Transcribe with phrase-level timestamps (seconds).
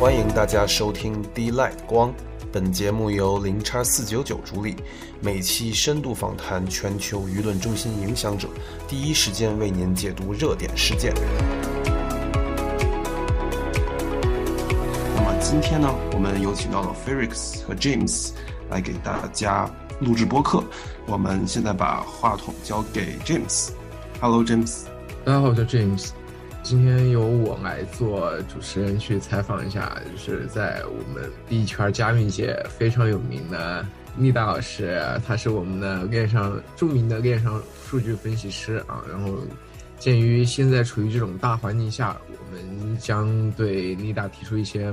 [0.00, 2.10] 欢迎大家收听 D Light 光。
[2.50, 4.74] 本节目由零叉四九九主理，
[5.20, 8.48] 每期深度访谈全球舆论中心影响者，
[8.88, 11.12] 第一时间为您解读热点事件。
[15.14, 18.30] 那么今天呢，我们有请到了 Felix 和 James
[18.70, 20.64] 来给大家录制播客。
[21.04, 23.68] 我们现在把话筒交给 James。
[24.18, 24.84] Hello，James。
[25.26, 26.12] 大家好，我叫 James。
[26.62, 39.02] 今天由我来做主持人，去采访一下，就是在我们币圈加密界非常有名的妮达老师，他是我们的链上著名的链上数据分析师啊。
[39.08, 39.38] 然后，
[39.98, 44.92] 鉴于现在处于这种大环境下，我们将对妮达提出一些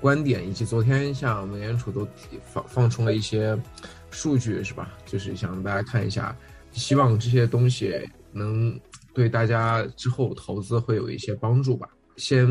[0.00, 2.06] 观点，以及昨天像美联储都
[2.52, 3.56] 放放出了一些
[4.10, 4.90] 数据，是吧？
[5.06, 6.36] 就是想让大家看一下，
[6.72, 7.96] 希望这些东西
[8.32, 8.78] 能。
[9.16, 11.88] 对大家之后投资会有一些帮助吧。
[12.18, 12.46] 先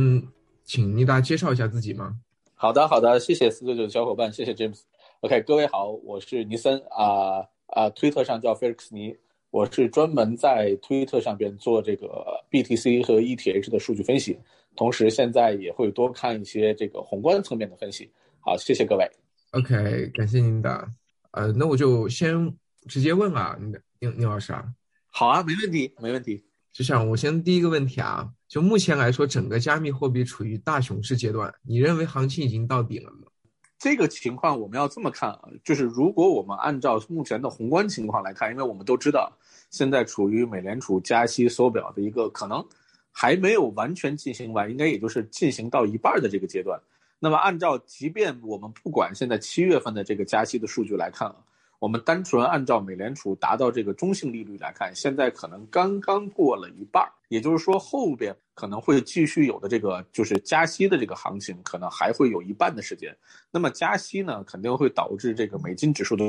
[0.64, 2.18] 请妮达介绍一下自己吗？
[2.56, 4.80] 好的，好的，谢谢四九九的小伙伴，谢谢 James。
[5.20, 9.16] OK，各位好，我是尼森啊啊，推特上叫 Felix 尼，
[9.52, 12.08] 我是专门在推特上边做这个
[12.50, 14.40] BTC 和 ETH 的数据分析，
[14.76, 18.10] 同时现在也会多看一些这个宏观层面的分析。
[18.40, 19.08] 好，谢谢各位。
[19.52, 20.90] OK，感谢您的。
[21.30, 22.52] 呃，那我就先
[22.88, 23.56] 直接问啊，
[24.00, 24.66] 宁宁老师啊。
[25.12, 26.44] 好啊，没问题，没问题。
[26.76, 33.20] 就像我先第一个问题啊，就目前来说，整个加密货币处于大熊市阶段，你认为行情已经到底了吗？
[33.80, 39.32] 这个情况我们要这么看啊，就是如果我们按照目前的宏观情况来看，因为我们都知道
[39.72, 42.62] 现在处于美联储加息缩表的一个可能
[43.10, 46.78] 还没有完全进行完，应该也就是进行到一半的这个阶段。
[47.20, 51.38] 那么按照，即便我们不管现在七月份的这个加息的数据来看啊。
[51.80, 63.16] 我们单纯按照美联储达到这个中性利率来看，现在可能刚刚过了一半儿，也就是说后边可能会继续有的这个就是加息的这个行情，可能还会有一半的时间。
[63.52, 66.24] 那么加息呢，肯定会导致这个美金指数的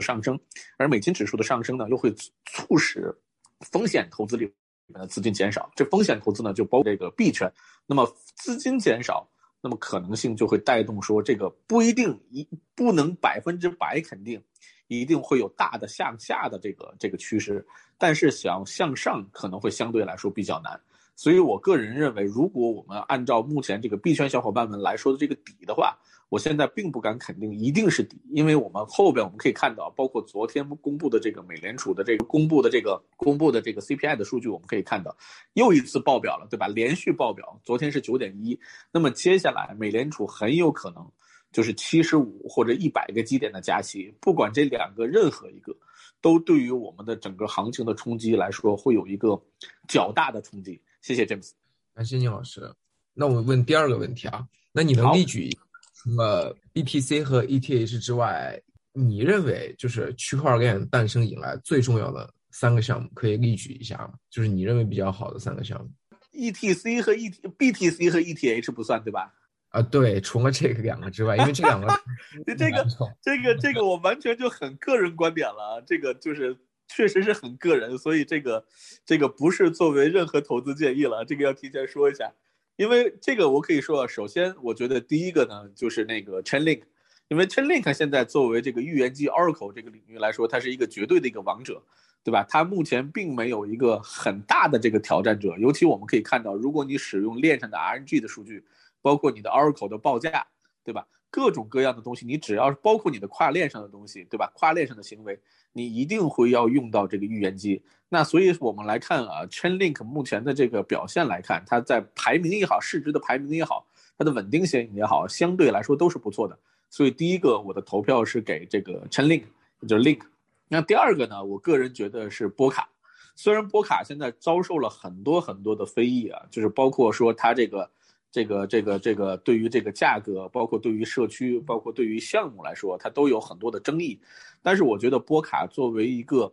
[0.00, 0.38] 上升，
[0.76, 2.14] 而美金指数的上升呢，又会
[2.46, 3.14] 促使
[3.60, 4.44] 风险投资里
[4.86, 5.70] 面的资金减少。
[5.74, 7.52] 这风险投资呢，就包括这个币圈。
[7.86, 9.28] 那么资金减少，
[9.60, 14.42] 那么可能性就会带动说这个不一定一不能百分之百肯定。
[14.90, 17.62] 一定会有大的向下的这个这个趋势，
[17.98, 20.80] 但是想向上可能会相对来说比较难，
[21.14, 25.94] 所以我个人认为，如果我们按照目前这个币圈小伙伴们来说的这个底的话，
[26.28, 35.16] 我现在并不敢肯定一定是底，因为我们后边我们可以看到，包括昨天公布的这个美联储的这个公布的这个公布的这个 CPI 的数据，我们可以看到
[35.54, 36.68] 又一次爆表了，对吧？
[36.68, 38.58] 连续爆表，昨天是九点一，
[38.92, 41.10] 那么接下来美联储很有可能。
[41.50, 45.74] 就是七十五或者一百个基点的加息，不管这两个任何一个，
[46.20, 49.40] 都对于我们的整个行情的冲击来说，会有一个
[49.88, 50.78] 较大的冲击。
[51.00, 51.54] 谢谢詹姆斯
[51.94, 52.70] 感谢宁老师。
[53.14, 55.50] 那我问第二个问题啊，那你能例举
[55.98, 58.60] 除了 BTC 和 ETH 之外，
[58.92, 64.12] 你认为就是区块链诞生以来最重要的三个项目，可以例举一下吗？
[64.30, 65.90] 就是你认为比较好的三个项目
[66.32, 69.34] ？ETC 和 ET，BTC 和 ETH 不算对吧？
[69.70, 71.88] 啊，对，除了这个两个之外，因为这两个，
[72.56, 72.86] 这个
[73.20, 78.64] 这个这个我完全就很个人观点了，这个就是确实是很个人，所以这个
[79.04, 82.32] 这个不是作为任何投资建议了，这个要提前说一下，
[82.78, 86.82] 因为这个我可以说，首先我觉得第一个呢就是那个 Chainlink，
[87.26, 91.82] 因为 Chainlink 现在作为这个预言机 Oracle 这个领域来说，它是一个绝对的一个王者，
[92.22, 92.46] 对吧？
[92.48, 98.64] 它目前并没有一个很大的这个挑战者，尤其我们可以看到，如果你使用链上的 RNG 的数据。
[99.00, 100.44] 包括你的 Oracle 的报价，
[100.82, 101.06] 对吧？
[101.30, 104.50] 各种各样的东西，你只要是包括你的跨链上的东西，对吧？
[104.56, 105.38] 跨链上的行为，
[105.72, 107.82] 你一定会要用到这个预言机。
[108.08, 113.86] 那所以我们来看啊，Chainlink 目前的这个表现来看，它在排名也好，市值的排名也好，
[114.16, 116.58] 它的稳定性也好，相对来说都是不错的。
[116.88, 119.44] 所以第一个，我的投票是给这个 Chainlink，
[119.86, 120.20] 就是 Link。
[120.68, 122.88] 那第二个呢，我个人觉得是波卡。
[123.34, 127.90] 虽然波卡现在遭受了很多很多的非议啊，就是包括说它这个。
[128.30, 134.20] 这个这个这个对于这个价格，包括对于社区，包括对于项目来说，它都有很多的争议。
[134.62, 136.52] 但是我觉得波卡作为一个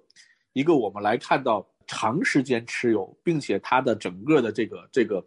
[0.53, 5.25] 一个我们来看到长时间持有，并且它的整个的这个这个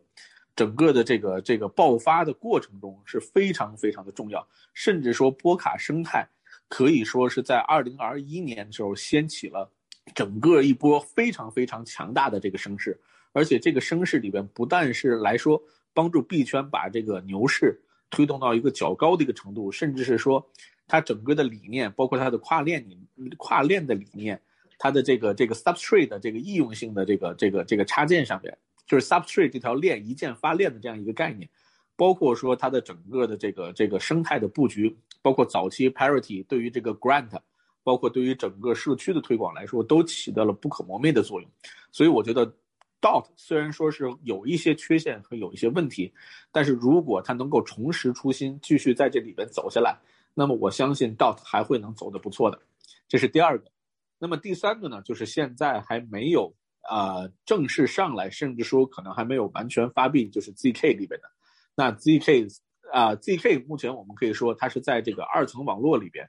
[0.57, 4.47] 整个的这个这个爆发的过程中是非常非常的重要。
[4.73, 6.27] 甚至说波卡生态
[6.67, 9.71] 可以说是在二零二一年的时候掀起了
[10.15, 12.99] 整个一波非常非常强大的这个声势，
[13.33, 15.63] 而且这个声势里边不但是来说。
[15.99, 17.77] 帮助币圈把这个牛市
[18.09, 20.49] 推动到一个较高的一个程度，甚至是说，
[20.87, 24.41] 它整个的理念，包括它的跨链理跨链的理念，
[24.79, 28.57] 它的这个这个 substrate 的这个易用性的这个这个这个插件上边，
[28.87, 31.51] 就是 substrate 这条链一键发链的这样一个概念，
[31.97, 37.37] 包括说它的整个的这个这个生态的布局，包括早期 Parity 对于这个 Grant，
[37.83, 41.51] 包括对于整个社区的推广来说，都起到了不可磨灭的作用。
[41.91, 42.55] 所以我觉得
[43.01, 46.13] Dot 虽然说是有一些缺陷和有一些问题，
[46.51, 49.99] 但是如果它能够重拾初心，继续在这里边走下来，
[50.35, 52.61] 那么我相信 Dot 还会能走得不错的。
[53.07, 53.71] 这是第二个。
[54.19, 56.53] 那么第三个呢，就是现在还没有
[56.83, 61.31] 啊正式上来，甚至说可能还没有完全发币，就是 ZK 里边的。
[61.77, 62.49] 那 ZK
[62.93, 66.29] 啊，ZK 目前我们可以说它是在这个二层网络里边，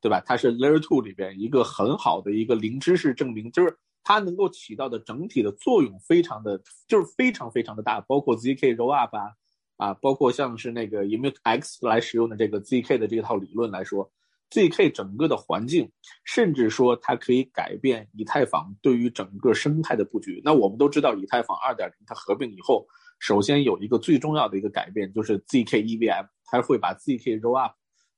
[0.00, 0.20] 对吧？
[0.26, 8.00] 它是 Layer Two 里边一个很好的一个零知识证明，就是它能够起到的整体的作用非常的，就是非常非常的大。
[8.02, 9.32] 包括 ZK Rollup 啊，
[9.76, 14.10] 啊，包括像是那个 Emit X 来使用的这个 ZK 的这套理论来说
[14.50, 15.90] ，ZK 整个的环境，
[16.24, 20.40] 甚至说它可以改变以太坊对于整个生态的布局。
[20.44, 22.86] 那我们都知道，以太坊二点零它合并以后。
[23.20, 27.72] 首先有一个最重要的一个改变，就是 zk EVM，它会把 zk Rollup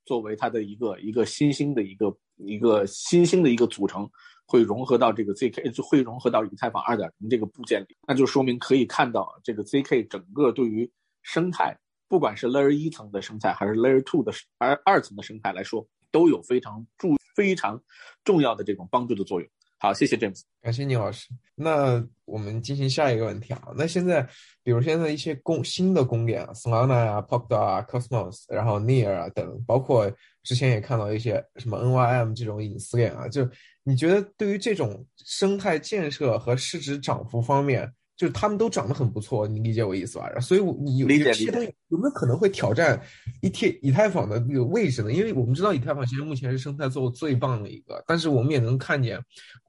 [0.05, 4.11] 作为它的一个一个新兴的一个一个新兴的一个组成，
[4.51, 10.91] 会融合到这个 zk 就会融合到以太坊2.0这个部件里，那就说明可以看到这个 zk 整个对于
[11.23, 17.81] 生态，不管是 Layer 一层的生态还是 Layer two 的二二层的生态来说，都有非常重非常
[18.25, 19.49] 重要的这种帮助的作用。
[19.83, 21.27] 好，谢谢郑子感谢宁老师。
[21.55, 23.63] 那我们进行下一个问题啊。
[23.75, 24.21] 那现在，
[24.63, 30.13] 比如现在一些公新的公链啊，Solana 啊、Polkadot 啊、Cosmos，然后 Near 啊等，包括
[30.43, 33.49] 之前也看到一些什么 NYM 这种隐私链啊，就
[33.83, 37.91] 你觉得对于这种生态建设和市值涨幅方面？
[38.21, 40.29] 就是他们都长得很不错，你理解我意思吧？
[40.41, 43.01] 所以，我你有这些东西有没有可能会挑战
[43.41, 45.11] 以太以太坊的那个位置呢？
[45.11, 49.17] 因为我们知道以太坊其实目前是生态做的最棒的一个，但是我们也能看见，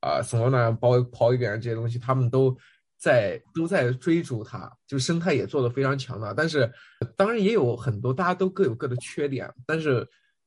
[0.02, 2.54] 啊，Solana、包 Polygon 这些东西，他们都
[2.98, 6.34] 在都在追逐它，就生态也做的非常强大。
[6.34, 6.70] 但是，
[7.16, 10.06] 当然也有很多大家都各有各的缺点，但是。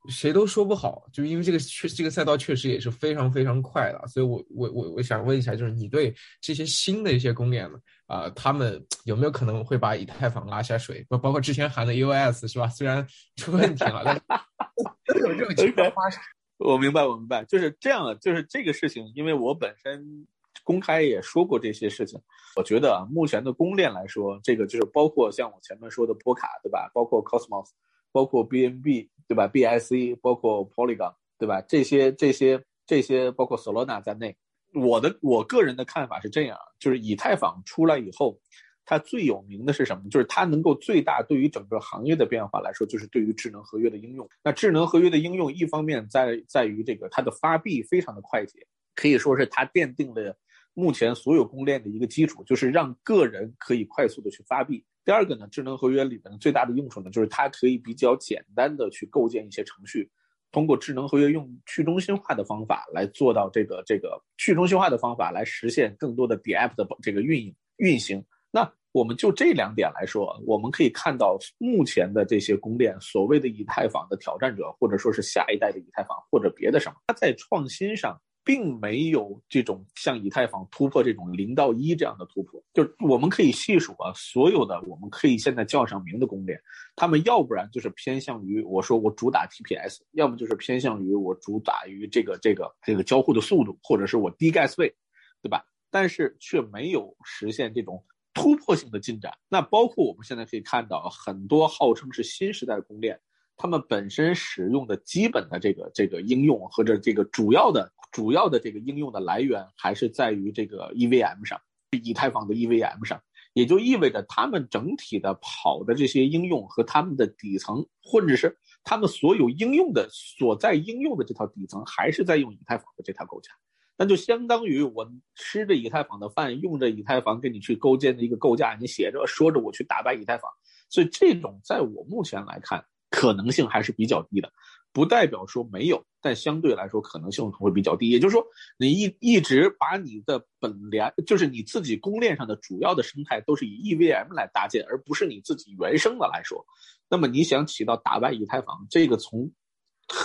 [0.08, 11.04] 谁都说不好，就因为这个确这个赛道确实也是非常非常快的，所以我我我我想问一下，就是你对这些新的一些公链呢，啊，他们有没有可能会把以太坊拉下水？
[11.08, 12.68] 包包括之前喊的 EOS 是吧？
[12.68, 13.06] 虽然
[13.36, 16.20] 出问题了，但是 有这种情况发生。
[16.58, 20.26] 我明白，我明白，就是这样的，就是这个事情，因为我本身
[20.62, 22.20] 公开也说过这些事情。
[22.56, 26.90] 我觉得啊，目前的公链来说，这个就是包括像我前面说的波卡，对吧？
[26.94, 27.70] 包括 Cosmos。
[28.14, 31.60] 包括 BNB 对吧？BSC 包括 Polygon 对吧？
[31.62, 34.36] 这些这些这些包括 Solana 在内，
[34.72, 38.38] 我的我个人的看法是这样，就是以太坊出来以后，
[38.84, 40.08] 它最有名的是什么？
[40.08, 44.28] 就是它能够最大对于整个行业的变化来说，就是对于智能合约的应用。
[44.44, 48.64] 那智能合约的应用，一方面在在于这个它的发币非常的快捷，
[48.94, 50.38] 可以说是它奠定了
[50.72, 54.84] 目前所有公链的一个基础，就是让个人可以快速的去发币。
[55.04, 60.10] 第二个呢，智能合约里面最大的用处呢，就是它可以比较简单的去构建一些程序，
[60.50, 68.24] 通过智能合约用去中心化的方法来做到这个这个去中心化的方法来实现更多的 DApp 的这个运营运行。
[68.50, 78.18] 那我们就这两点来说，我们可以看到目前的这些公链，所谓的以太坊的挑战者，或者说是下一代的以太坊或者别的什么，它在创新上。
[78.44, 86.60] 并没有这种像以太坊突破这种零到一这样的突破，就是我们可以细数啊，所有的我们可以现在叫上名的公链，
[86.94, 94.94] 他们要不然就是偏向于我说我主打 TPS，要么就是偏向于我主打于这个这个这个交互的速度，或者是我低 gas 费，
[95.42, 95.64] 对吧？
[95.90, 99.32] 但是却没有实现这种突破性的进展。
[99.48, 103.18] 那包括我们现在可以看到很多号称是新时代公链。
[103.56, 113.20] 他们本身使用的基本的这个这个应用或者这个主要的主要的这个应用的来源还是在于这个 EVM 上，以太坊的 EVM 上，
[113.54, 123.50] 也就意味着他们整体的跑的这些应用和他们的底层，或者是他们所有应用的所在应用的这套底层，还是在用以太坊的这套构架，
[123.98, 130.48] 那就相当于我吃着以太坊的饭，用着以太坊给你去构建的一个构架，你写着说着我去打败以太坊，
[130.88, 132.84] 所以这种在我目前来看。
[133.10, 134.52] 可能性还是比较低的，
[134.92, 138.08] 不代表说没有，但相对来说可能性会比较低。
[138.08, 138.42] 也就是说，
[138.78, 146.64] 你一一直把你的本链，就是你自己公链上的主要的生态都是以 EVM 来搭建，而不是你自己原生的来说，
[147.10, 149.52] 那么你想起到打败以太坊，这个从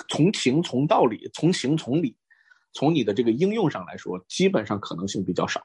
[0.07, 2.15] 从情从道理，从情从理，
[2.71, 5.61] 从你的这个应用上来说，基本上可能性比较少。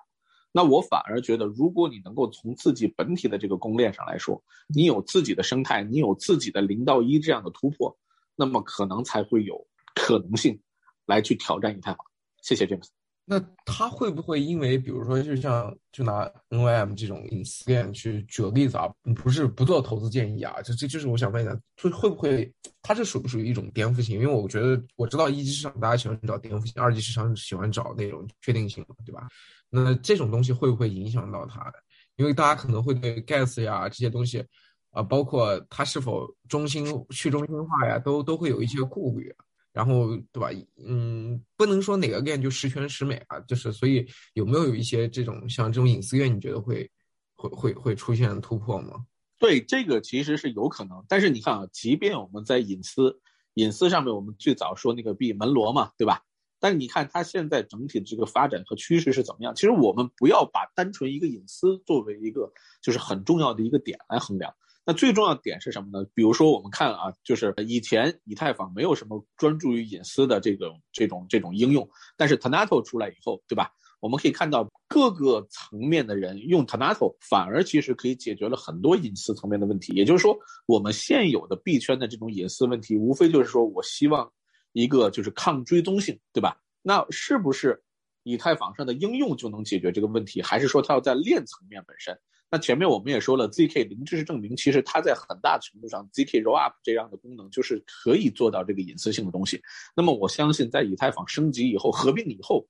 [0.56, 7.96] 那我反而觉得，如果你能够从自己本体的这个公链上来说，你有自己的生态，你有自己的零到一这样的突破，
[8.36, 9.66] 那么可能才会有
[10.04, 10.60] 可能性
[11.06, 11.98] 来去挑战以太坊。
[12.42, 12.88] 谢谢 James。
[13.24, 24.20] 那他会不会因为，比如说，就像就拿 NYM 这种隐私链去举个例子啊，不是不做投资建议啊，这这就是我想问一下，会会不会，它这属不属于一种颠覆性？
[24.20, 29.26] 因为我觉得我知道一级市场大家喜欢找颠覆性，二级市场喜欢找那种确定性，对吧？
[29.70, 31.72] 那这种东西会不会影响到它？
[32.16, 34.44] 因为大家可能会对 Gas 呀这些东西，
[34.90, 39.34] 啊，包括它是否中心去中心化呀，都都会有一些顾虑。
[39.74, 40.48] 然后，对吧？
[40.86, 46.88] 嗯，不能说哪个链就十全十美啊，就是所以有没有有一些这种像这种隐私链，你觉得会
[47.34, 49.04] 会会会出现突破吗？
[49.36, 51.04] 对，这个其实是有可能。
[51.08, 53.20] 但是你看啊，即便我们在隐私
[53.54, 56.22] 隐私上面，我们最早说那个币门罗嘛，对吧？
[56.60, 59.54] 但是你看它现在整体的这个发展和趋势是怎么样？
[59.54, 64.54] 其实我们不要把单纯一个隐私作为一个就是很重要的一个点来衡量。
[64.86, 66.06] 那最重要点是什么呢？
[66.14, 73.70] 比如说，我们看啊，就是以前以太坊没有什么专注于隐私的这种这种这种应用，但是 Tanato 出来以后，对吧？
[74.00, 79.94] 我们可以看到各个层面的人用 Tanato，反而其实可以解决了很多隐私层面的问题。
[79.94, 84.30] 也就是说，我们现有的币圈的这种隐私问题，无非就是说我希望
[84.72, 86.60] 一个就是抗追踪性，对吧？
[86.82, 87.82] 那是不是
[88.24, 90.42] 以太坊上的应用就能解决这个问题？
[90.42, 92.18] 还是说它要在链层面本身？
[92.50, 99.60] 那前面我们也说了，zk 零知识证明，其实它在很大程度上，zk rollup 这样的功能就是可以做到这个隐私性的东西。
[99.96, 102.66] 那么我相信，在以太坊升级以后、合并以后，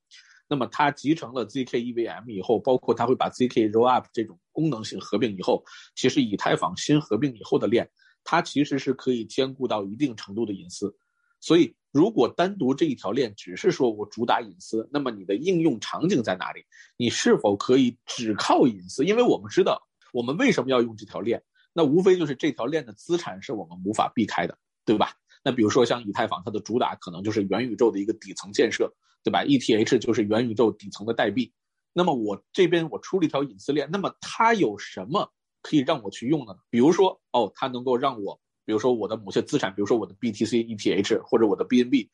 [0.49, 5.62] 那么它集成了 zk EVM 以后，包括它会把 zk rollup 这种功能性合并以后，
[5.94, 7.88] 其实以太坊新合并以后的链，
[8.23, 10.96] 它其实是可以兼顾到一定程度的隐私。
[11.44, 16.64] 所以，如果单独这一条链只是说我主打隐私，那么你的应用场景在哪里？
[16.96, 19.04] 你是否可以只靠隐私？
[19.04, 21.42] 因为我们知道，我们为什么要用这条链？
[21.74, 25.12] 那无非就是这条链的资产是我们无法避开的，对吧？
[25.44, 28.90] 那比如说像以太坊，它的主打可能就是元宇宙的一个底层建设，
[29.22, 31.52] 对吧？ETH 就是元宇宙底层的代币。
[31.92, 36.60] 那么我这边我出了一条隐私链，那么它有什么可以让我去用的呢？
[36.70, 38.40] 比如说，哦，它能够让我。
[38.64, 42.09] 比如说我的某些资产，比如说我的 BTC、ETH 或者我的 BNB，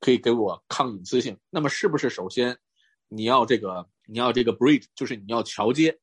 [0.00, 1.36] 可以给我抗隐私性。
[1.50, 2.56] 那么是不是首先
[3.08, 5.98] 你要这个你要这个 bridge，就是你要桥接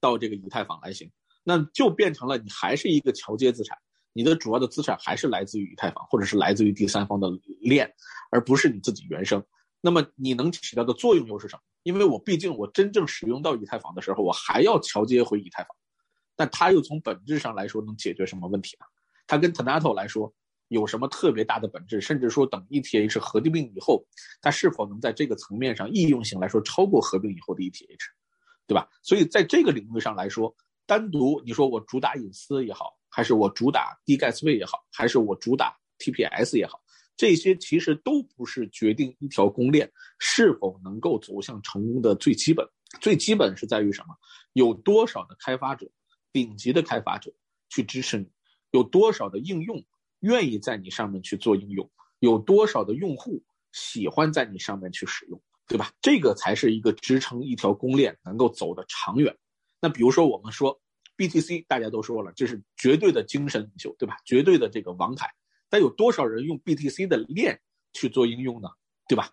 [0.00, 1.10] 到这个以太坊来行？
[1.42, 3.78] 那就变成了你还是一个桥接资产，
[4.12, 7.28] 你的主要的资产还是来自于以太坊或者是来自于第三方的
[7.60, 7.90] 链，
[8.30, 9.42] 而不是你自己原生。
[9.80, 11.62] 那么你能起到的作用又是什么？
[11.84, 15.68] 因为我毕竟我真正使用到以太坊的时候，我还要桥接回以太坊，
[16.34, 18.86] 但它又从本质上来说能解决什么问题呢？
[19.26, 20.32] 它跟 Tanato 来说
[20.68, 22.00] 有什么特别大的本质？
[22.00, 24.06] 甚至说等 ETH 合并以后，
[24.40, 27.98] 它是否能在这个层面上易用性来说超过合并以后的 ETH，
[28.66, 28.88] 对吧？
[29.02, 30.54] 所以在这个领域上来说，
[30.86, 36.80] 单独你说我主打隐私也好，还是我主打低盖茨费也好，还是我主打 TPS 也好，
[37.16, 42.66] 这些其实都不是决定一条公链是否能够走向成功的最基本。
[43.00, 44.14] 最基本是在于什么？
[44.52, 45.86] 有多少的开发者，
[46.32, 47.32] 顶级的开发者
[47.68, 48.26] 去支持你？
[48.76, 49.82] 有多少的应用
[50.20, 51.90] 愿意在你上面去做应用？
[52.18, 53.42] 有多少的用户
[53.72, 55.90] 喜欢在你上面去使用，对吧？
[56.02, 59.34] 这个才是一个支撑一条公链能够走得长远。
[59.80, 60.78] 那比如说我们说
[61.16, 64.18] BTC，大家都说了，这是绝对的精神领袖，对吧？
[64.26, 65.32] 绝对的这个王牌。
[65.70, 67.60] 但有多少人用 BTC 的链
[67.94, 68.68] 去做应用呢？
[69.08, 69.30] 对吧？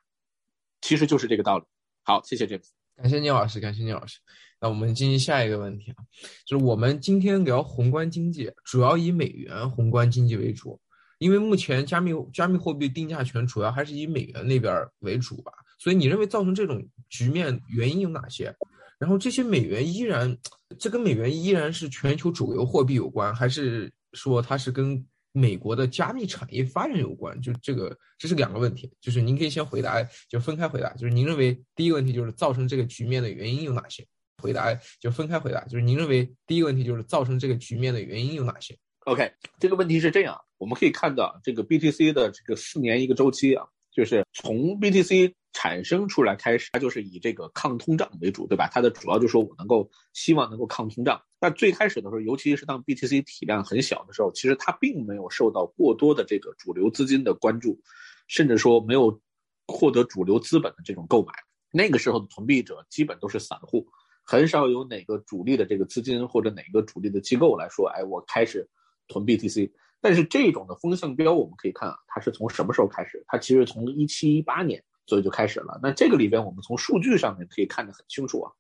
[0.81, 1.65] 其实就是这个道理。
[2.03, 2.69] 好，谢谢 James。
[2.95, 4.19] 感谢聂老师，感谢聂老师。
[4.63, 5.98] 那我们进行下一个问题啊，
[6.46, 10.79] 就是我们今天聊宏观经济，主要以美元宏观经济为主，
[11.17, 15.51] 因为目前加密加密货币定价权主要还是以美元那边为主吧。
[15.77, 18.55] 所以你认为造成这种局面原因有哪些？
[18.98, 20.34] 然后这些美元依然，
[20.79, 25.05] 这跟美元依然是全球主流货币有关，还是说它是跟？
[25.36, 29.96] 美国的加密产业发展有关，就这个，这是两个问题，就是您可以先回答，
[30.29, 30.93] 就分开回答。
[30.93, 34.05] 就是您认为第一个问题就是造成这个局面的原因有哪些？
[34.43, 35.63] 回答就分开回答。
[35.65, 45.33] 就是您认为第一个问题就是造成这个局面的原因有哪些？OK，这个问题是这样，我们可以看到这个 BTC 的这个四年一个周期啊，就是从 BTC。
[45.55, 48.67] 产生出来开始，它就是以这个抗通胀为主，对吧？
[48.73, 51.21] 它的主要就是说我能够希望能够抗通胀。
[51.39, 57.79] 那最开始的时候，尤其是当 BTC 体量很小的时候，其实它并没有受到过多的这个主流资金的关注，
[58.27, 59.21] 甚至说没有
[59.67, 61.31] 获得主流资本的这种购买。
[61.71, 63.88] 那个时候的囤币者基本都是散户，
[64.24, 68.68] 很少有哪个主力的这个资金或者哪个主力的机构来说，哎，我开始
[69.08, 69.72] 囤 BTC。
[70.01, 73.24] 但是这种的风向标，我们可以看啊，它是从什么时候开始？
[73.27, 74.84] 它其实从一七一八年。
[75.06, 75.77] 所以就开始了。
[75.84, 78.53] 那这个里边，我们从数据上面可以看得很清楚啊。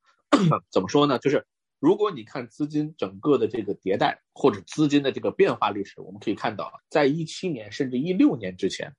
[0.69, 1.17] 怎么说呢？
[1.17, 1.45] 就是
[1.79, 8.93] 如果你看资金整个的这个迭代或者资金的这个变化历史，我们可以看到，在一七年甚至一六年之前，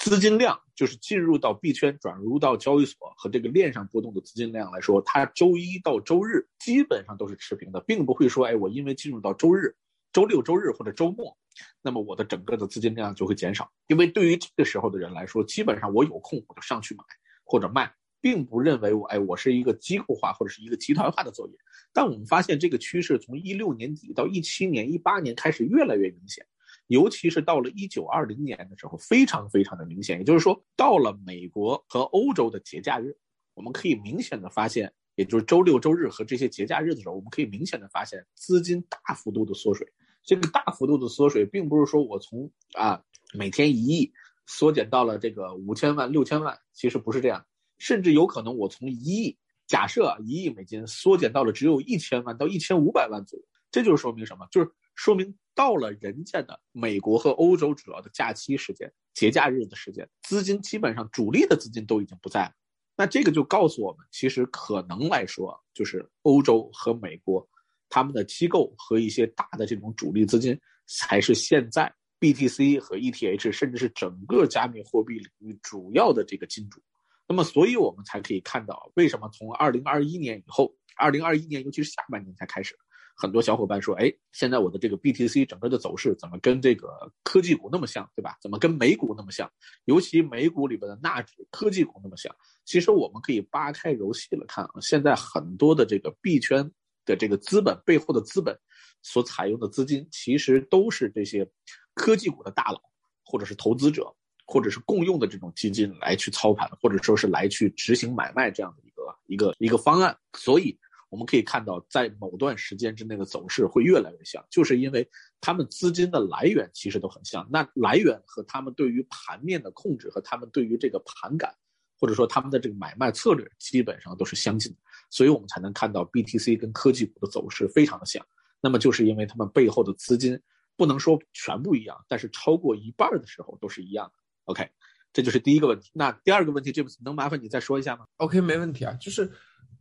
[0.00, 9.76] 资金量就是进入到币圈、转入到交易所和这个链上波动的资金量来说，它周一到周日基本上都是持平的，并不会说，哎，我因为进入到周日、
[10.10, 11.36] 周六、周日或者周末，
[11.82, 13.70] 那么我的整个的资金量就会减少。
[13.88, 17.04] 因为对于这个时候的人来说，基本上我有空我就上去买
[17.44, 17.92] 或者卖，
[18.22, 21.54] 并不认为我，哎，我是一个机构化或者是一个集团化的作业。
[21.92, 26.46] 但我们发现这个趋势从一六年底到一七年、一八年开始越来越明显。
[26.90, 30.18] 尤其是到了一九二零年的时候，非常非常的明显。
[30.18, 33.16] 也就是说，到了美国和欧洲的节假日，
[33.54, 39.86] 我们可以明显的发现，也就是周六周日和这些节假日的时候，我们可以明显的发现资金大幅度的缩水。
[40.24, 43.00] 这个大幅度的缩水，并不是说我从啊
[43.34, 44.12] 每天一亿
[44.46, 47.46] 缩减到了这个五千万、六千万，其实不是这样，
[47.78, 53.44] 甚至有可能我从一亿，假设一亿美金缩减到了只有一千万到一千五百万左右。
[53.70, 54.48] 这就是说明什么？
[54.50, 54.68] 就是。
[55.00, 62.52] 说明到了人家的美国和欧洲主要的假期时间、节假日的时间，资金基本上主力的资金都已经不在了。
[62.98, 67.48] 那这个就告诉我们，其实可能来说，就是欧洲和美国
[67.88, 71.90] 他们的机构和一些大的这种主力资金，才是现在
[72.20, 76.78] BTC 和 ETH，甚至是整个加密货币领域主要的这个金主。
[77.26, 82.76] 那么，所以我们才可以看到，为什么从二零二一年以后，二零二一年尤其是下半年才开始。
[83.20, 88.38] 很多小伙伴说：“哎，现在我的这个 BTC 整个的走势怎么跟这个科技股那么像，对吧？
[88.40, 89.50] 怎么跟美股那么像？
[89.84, 92.34] 尤其美股里边的纳指科技股那么像？
[92.64, 96.72] 其实我们可以扒开揉细了看啊，现在很多的这个币圈
[97.04, 98.58] 的这个资本背后的资本
[99.02, 101.46] 所采用的资金，其实都是这些
[101.92, 102.80] 科技股的大佬，
[103.22, 104.10] 或者是投资者，
[104.46, 110.78] 或者是共用的这种基金来去操盘，或者说是来去执行买卖这样的一个一个一个方案，所以。”
[111.10, 115.06] 我们可以看到，在某段时间之内的走势会越来越像，就是因为
[115.40, 117.44] 他们资金的来源其实都很像。
[117.50, 121.52] 那来源和他们对于盘面的控制和他们对于这个盘感，
[121.98, 124.78] 或者说他们的这个买卖策略，基本上都是相近的。
[125.10, 128.24] 所以我们才能看到 BTC 跟科技股的走势非常的像。
[128.60, 130.40] 那么就是因为他们背后的资金
[130.76, 134.12] 不能说全部一样，但是超过一半的时候都是一样的。
[134.44, 134.70] OK，
[135.12, 135.90] 这就是第一个问题。
[135.92, 139.28] 那第二个问题，詹姆斯能麻烦你再说一下吗？OK，没问题啊，就是。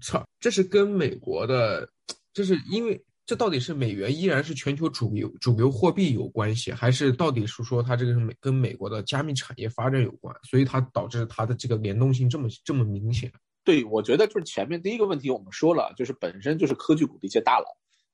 [0.01, 1.89] 操，这是跟美国的，
[2.33, 13.31] 这是因为这到底是美元依然是全球主流主流货币有关系，还是到底是说它这个是美跟美国的加密产业发展有关，所以它导致它的这个联动性这么这么明显？
[13.63, 17.65] 对，我觉得就是前面第一个问题我们说了，就是本身就是科技股的一些大佬，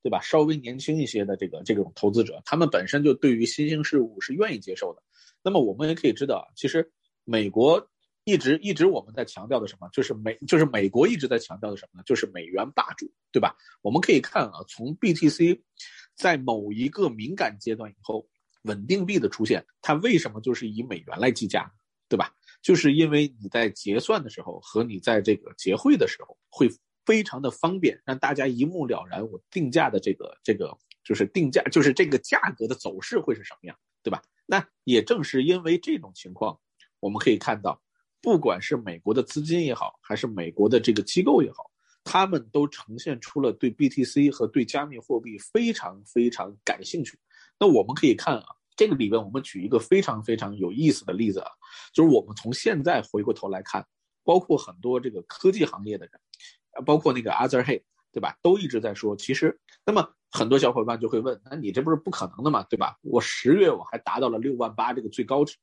[0.04, 0.20] 对吧？
[0.22, 5.02] 稍微年轻一些的这个这种投资者，他们本身就对于新兴事物是愿意接受的。
[5.44, 6.92] 那么我们也可以知道，其实
[7.24, 7.88] 美国。
[8.26, 9.88] 一直一直我们在强调的什么？
[9.94, 12.04] 就是美就是美国一直在强调的什么呢？
[12.06, 13.56] 就是美元霸主，对吧？
[13.84, 15.62] 我们可以看啊，从 BTC
[16.16, 18.28] 在某一个敏感阶段以后，
[18.64, 21.72] 稳定币的出现，它为什么就是以美元来计价，
[22.10, 22.34] 对吧？
[22.64, 26.68] 就是因为你在结算的时候和你在这个结汇的时候会
[27.06, 34.20] 非常的方便，让大家一目了然，我定价的这个这个就是定价，就是这个价格的走势会是什么样，对吧？
[34.48, 36.60] 那也正是因为这种情况，
[37.00, 37.80] 我们可以看到。
[38.26, 41.70] 不管是美国的资金也好，还是美国的这个机构也好，
[42.04, 47.20] 他们都呈现出了对 BTC 和对加密货币非常非常感兴趣。
[47.60, 51.52] 那我们可以看啊，这个里边我们举一个非常非常有意思的例子啊，
[51.94, 53.86] 就是我们从现在回过头来看，
[54.24, 56.20] 包括很多这个科技行业的人，
[56.84, 62.98] 包括那个 Arthur Hay，对吧，都一直在说，其实，那么很多小伙伴就会问，那你这不是不可能的嘛，对吧？
[63.04, 65.56] 我十月我还达到了六万八这个最高值。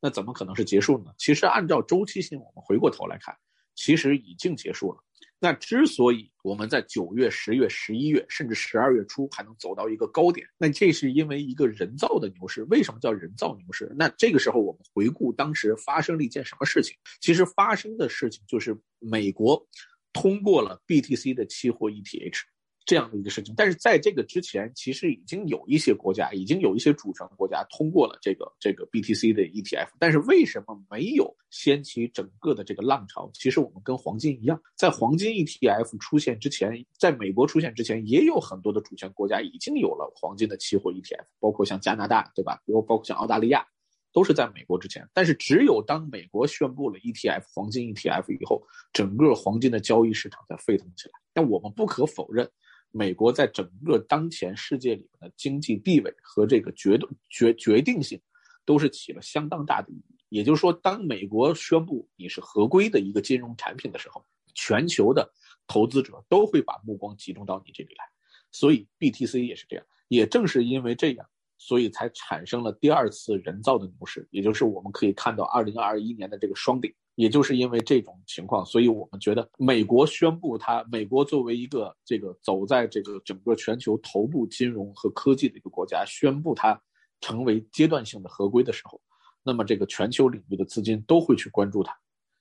[0.00, 1.12] 那怎么可能是结束呢？
[1.18, 3.36] 其实按照周期性，我们回过头来看，
[3.74, 5.02] 其实已经结束了。
[5.40, 12.64] 那之所以我们在九月、十月、十一月，甚至十二月初还能走到一个高点，那这是因为一个人造的牛市。
[12.64, 13.92] 为什么叫人造牛市？
[13.96, 16.96] 那这个时候我们回顾当时发生了一件什么事情？
[17.20, 19.64] 其实发生的事情就是美国
[20.12, 22.40] 通过了 BTC 的期货 ETH。
[22.88, 33.30] 这样的一个事情，但是在这个之前，其实已经有一些国家，已经有一些主权国家通过了这个这个 BTC 的 ETF，但是为什么没有掀起整个的这个浪潮？
[33.34, 42.62] 其实我们跟黄金一样，在黄金 ETF 出现之前，在美国出现之前，也有很多的主权国家已经有了黄金的期货 ETF，包括像加拿大，对吧？
[42.64, 43.66] 比如包括像澳大利亚，
[44.14, 45.06] 都是在美国之前。
[45.12, 48.62] 但是只有当美国宣布了 ETF 黄金 ETF 以后，
[48.94, 51.20] 整个黄金的交易市场才沸腾起来。
[51.34, 52.50] 但我们不可否认。
[52.90, 56.98] 美国在整个当前世界里面的经济地位和这个决
[57.28, 58.20] 决决定性，
[58.64, 60.16] 都是起了相当大的意义。
[60.28, 64.24] 也就是说，当美国宣布你是合规的一个金融产品的时候，
[64.54, 65.32] 全球的
[65.66, 68.04] 投资者都会把目光集中到你这里来。
[68.50, 69.84] 所以，BTC 也是这样。
[70.08, 71.26] 也正是因为这样，
[71.58, 76.92] 所以才产生了第二次人造的牛市，也就是我们可以看到二零二一年的这个双顶。
[77.18, 86.80] 也就是因为这种情况，所以我们觉得美国宣布它，美国作为一个这个走在这个整个全球头部金融和科技的一个国家，宣布它
[87.20, 89.00] 成为阶段性的合规的时候，
[89.42, 91.92] 那么这个全球领域的资金都会去关注它，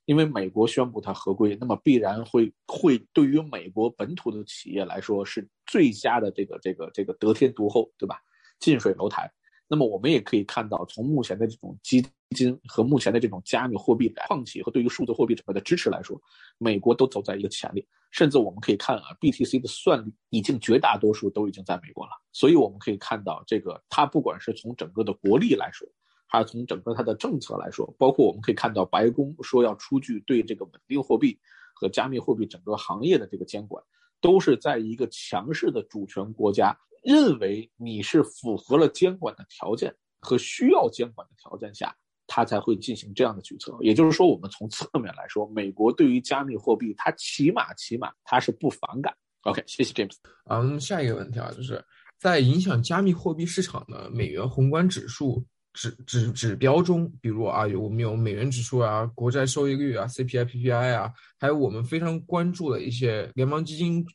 [0.06, 8.22] 因为美国宣布它合规，那么必然会会对于美国本土的企业来说是最佳的这个这个这个得天独厚，对吧？
[8.60, 9.28] 近水楼台。
[9.69, 16.17] 那么我们也可以看到，从目前的这种基金和目前的这种加密货币矿企和对于数字货币整个的支持来说，
[16.58, 17.86] 美国都走在一个前列。
[18.10, 22.12] 甚至我们可以看啊，BTC 的算力已经绝大多数都已经在美国了。
[22.32, 25.86] 所以我们可以看到，这个它不管是从整个的国力来说，
[26.27, 31.38] 还是从整个它的政策来说，包括我们可以看到白宫说要出具对这个稳定货币
[31.75, 33.84] 和加密货币整个行业的这个监管，
[34.21, 36.77] 都是在一个强势的主权国家。
[37.08, 41.96] 认为你是符合了监管的条件和需要监管的条件下，
[42.28, 43.78] 他才会进行这样的举措。
[43.82, 49.15] 也就是说，我们从侧面来说，美国对于加密货币，它起码起码它是不反感。
[49.43, 50.15] OK，谢谢 James。
[50.43, 51.82] 啊，那么下一个问题啊，就是
[52.20, 55.41] 在影响加密货币市场的美元宏观指数
[55.72, 64.06] 指指指标中，比如啊，有我们有美元指数啊、国债收益率啊、CPI、PPI 啊，还有我们非常关注的一些联邦基金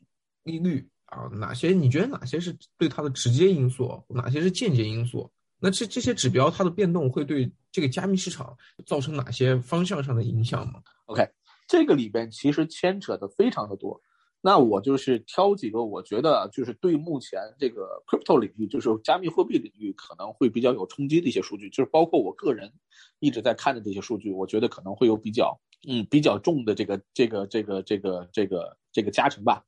[0.44, 0.86] 利率。
[1.12, 5.30] 啊，哪些你觉得哪些是对它的直接因素，哪些是间接因素？
[5.58, 11.28] 那这这些指标它的变动会对这个加密市场造成哪些方向上的影响吗？OK，
[11.68, 14.00] 这个里边其实牵扯的非常的多。
[14.40, 22.72] 那我就是挑几个我觉得就是对目前这个 crypto 领域，就是加密货币领域可能会比较有冲击的一些数据，就是包括我个人
[23.20, 29.62] 一直在看的这些数据，我觉得可能会有比较嗯比较重的这个这个这个这个这个这个加成吧。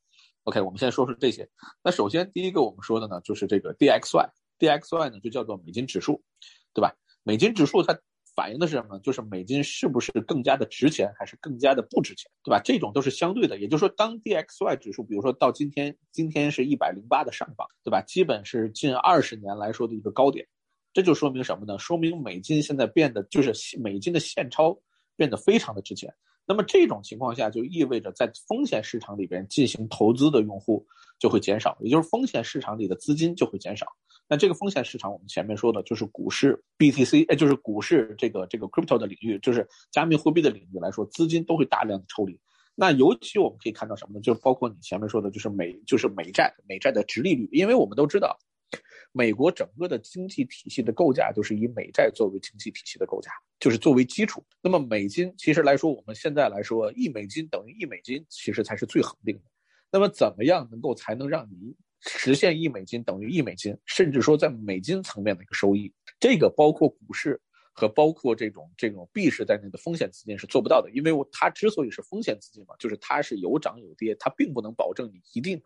[0.44, 1.48] OK，我们先说说这些。
[1.82, 6.22] 那首先第一个我们说的呢，就是这个 DXY，DXY 呢就叫做美金指数，
[6.74, 6.94] 对吧？
[7.22, 7.98] 美金指数它
[8.36, 8.98] 反映的是什么？
[8.98, 12.60] 就是美金是不是更加的值钱，还是更加的不值钱，对吧？
[12.62, 13.58] 这种都是相对的。
[13.58, 18.02] 也就是说，当 DXY 指数，比如说到今天，今天是一百零八的上方，对吧？
[18.02, 20.46] 基本是近二十年来说的一个高点，
[20.92, 21.78] 这就说明什么呢？
[21.78, 24.78] 说明美金现在变得就是美金的现钞
[25.16, 26.12] 变得非常的值钱。
[26.46, 30.86] 那么这种情况下就意味着，在风险市场里边进行投资的用户
[31.18, 33.86] 就会减少，也就是风险市场里的资金就会减少。
[34.28, 42.38] 那这个风险市场，我们前面说的就是股市 BTC，哎，就是股市这个这个 crypto 的领域，就是加密货币的领域来说，资金都会大量的抽离。
[42.74, 44.20] 那尤其我们可以看到什么呢？
[44.20, 48.38] 就包括你前面说的，就是美就是美债美债的直利率，因为我们都知道。
[49.16, 54.44] 美国整个的经济体系的构架都是以美债作为经济体系的构架，就是作为基础。
[54.60, 59.42] 那么美金其实来说，我们现在来说，一美金等于一美金，其实才是最恒定的。
[59.92, 65.92] 那么怎么样能够才能让你实现一美金等于一美金，甚至说在美金层面的一个收益？
[66.18, 67.40] 这个包括股市
[67.72, 75.62] 和包括这种这种币市在内的风险资金是做不到的，因为它之所以是风险资金嘛，就是它是有涨有跌，它并不能保证你一定。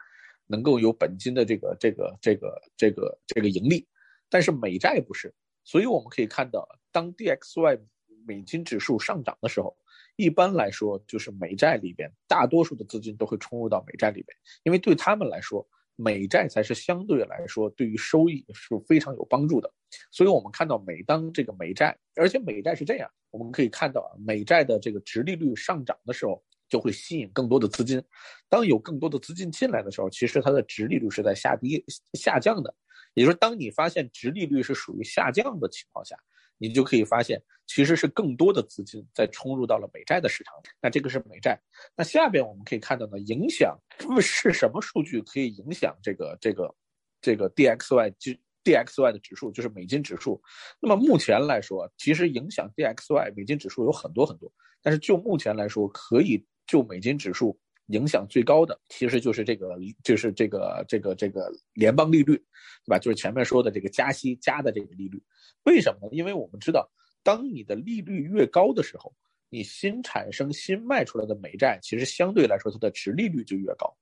[0.48, 3.86] 能够有本金的这个这个这个这个这个盈利，
[4.28, 5.32] 但是美债不是，
[5.62, 7.78] 所以我们可以看到，当 DXY
[8.26, 9.76] 美金指数上涨的时候，
[10.16, 15.64] 一般来说就是美债里边大多数的资金都会冲入到美债里边，因为对他们来说，
[15.96, 19.70] 美债才是相对来说对于收益是非常有帮助的。
[20.10, 26.42] 所以我们看到，每当这个美债，而且美债是这样，我们可以看到啊，美债的这个值利率上涨的时候。
[26.68, 28.02] 就会吸引更多的资金，
[28.48, 32.74] 当有更多的资金进来的时候，其实它的值利率是在下跌下降的。
[33.14, 36.16] 也就是当你发现值利率是属于下降的情况下，
[36.58, 40.54] 你就可以发现其实是更多的资金在冲入到了美债的市场。
[40.80, 41.58] 那这个是美债。
[41.96, 43.76] 那下边我们可以看到呢，影响
[44.20, 46.74] 是什么数据可以影响这个这个
[47.20, 50.40] 这个 DXY 就 DXY 的指数，就是美金指数。
[50.78, 54.52] 那么目前来说，其实影响 DXY 美金指数有很多很多，
[54.82, 56.46] 但是就目前来说，可以。
[56.68, 62.36] 就美金指数影响最高的，其实就是这个，就是这个这个这个联邦利率，
[62.84, 62.98] 对吧？
[62.98, 65.20] 就是前面说的这个加息加的这个利率。
[65.64, 66.12] 为什么呢？
[66.12, 66.88] 因为我们知道，
[67.22, 69.12] 当你的利率越高的时候，
[69.48, 73.96] 你新产生、新卖出来的美债，其实相对来说它的值利率就越高。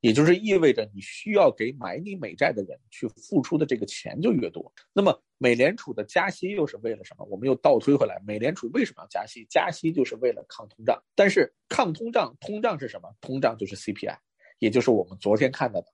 [0.00, 4.72] 也就是意味着你需要给买你美债的人去付出的这个钱就越多。
[4.92, 7.24] 那么美联储的加息又是为了什么？
[7.26, 9.44] 我们又倒推回来，美联储为什么要加息？
[9.50, 11.02] 加息就是为了抗通胀。
[11.14, 13.08] 但是抗通胀，通胀是什么？
[13.20, 14.16] 通胀就是 CPI，
[14.58, 15.86] 也就是我们昨天看到的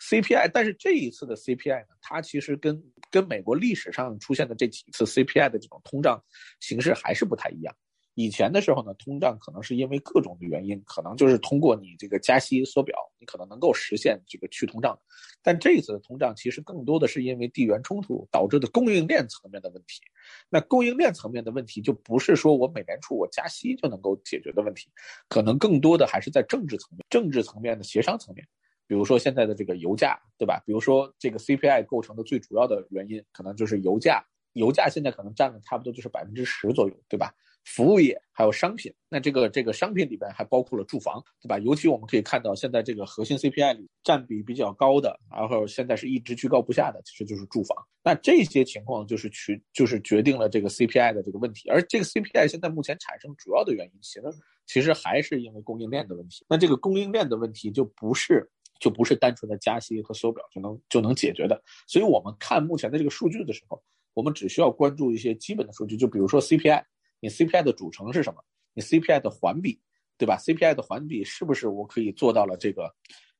[0.00, 0.50] CPI。
[0.52, 6.22] 但是这一次的 CPI 呢，它其实跟跟美国历史上出现的这几次 CPI 的这种通胀
[6.58, 7.76] 形式还是不太一样。
[8.14, 14.98] 以前的时候呢，通胀可能是因为各种的原因，可能就是通过你这个加息缩表，你可能能够实现这个去通胀。
[15.42, 20.00] 但这一次的通胀其实更多的是因为地缘冲突导致的供应链层面的问题。
[20.48, 24.88] 那供应链层面的问题就不是说我美联储我加息就能够解决的问题，
[25.28, 28.46] 可能更多的还是在政治层面、政治层面的协商层面。
[28.86, 30.62] 比如说现在的这个油价，对吧？
[30.64, 34.24] 比如说这个 CPI 构成的最主要的原因，可能就是油价。
[34.52, 37.34] 油价现在可能占了差不多就是百分之十左右，对吧？
[37.64, 41.58] 服务业还有商品，那这个这个商品里边还包括了住房，对吧？
[41.58, 47.76] 尤其我们可以看到，现在这个核心 CPI 里占比比较高的，然后现在是一直居高不下的，其实就是住房。
[48.02, 51.70] 那这些情况就是取就是决定了这个 CPI 的这个问题。
[51.70, 54.22] 而这个 CPI 现在目前产生主要的原因，其实
[54.66, 56.44] 其实还是因为供应链的问题。
[56.48, 58.46] 那这个供应链的问题就不是
[58.78, 61.62] 就不是单纯的加息和缩表就能就能解决的。
[61.86, 66.84] 所以我们看目前的这个数据的时候，我们只需要关注一些基本的数据，就比如说 CPI。
[67.24, 68.44] 你 CPI 的组成是什么？
[68.74, 69.80] 你 CPI 的环比，
[70.18, 72.94] 对吧？CPI 的环比是不是我可以做到了这个，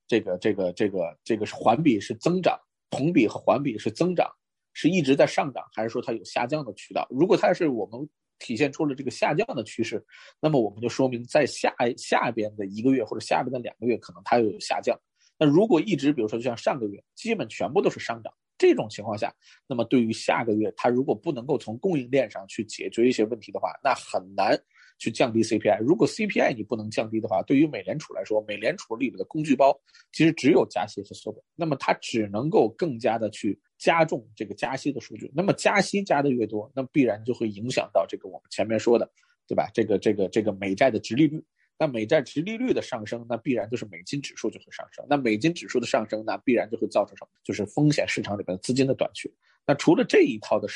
[0.09, 4.27] 这个，这个，这个，这个环比是增长，同比和环比是增长，
[4.73, 7.07] 是一直在上涨，还是说它有下降的渠道？
[7.11, 10.03] 如果它是我们体现出了这个下降的趋势，
[10.41, 14.99] 那么我们就说明在下下边的一个月或者下边的两个月可能它又有下降。
[15.39, 18.33] 那如果一直比如说就像上个月，基本全部都是上涨。
[18.57, 19.35] 这种情况下，
[19.67, 24.59] 那么对于下个月，它如果不能够从供应链上去解决一些问题的话，那很难
[24.99, 25.81] 去降低 CPI。
[25.81, 29.77] 如果 CPI 你不能降低的话，对于美联储来说，美联储里面的工具包
[30.13, 35.31] 其实只有加息和缩表，那么它只能够更加的去加重这个加息的数据。
[35.35, 39.11] 那么加息加的越多，那必然就会影响到这个我们前面说的，
[39.49, 39.69] 对吧？
[39.75, 41.45] 这个这个这个美债的直利率。
[41.79, 45.05] 那美债殖利率的上升，那必然就是美金指数就会上升。
[45.09, 47.31] 那美金指数的上升，那必然就会造成什么？
[47.43, 49.31] 就是风险市场里边资金的短缺。
[49.67, 50.69] 那除了这一套的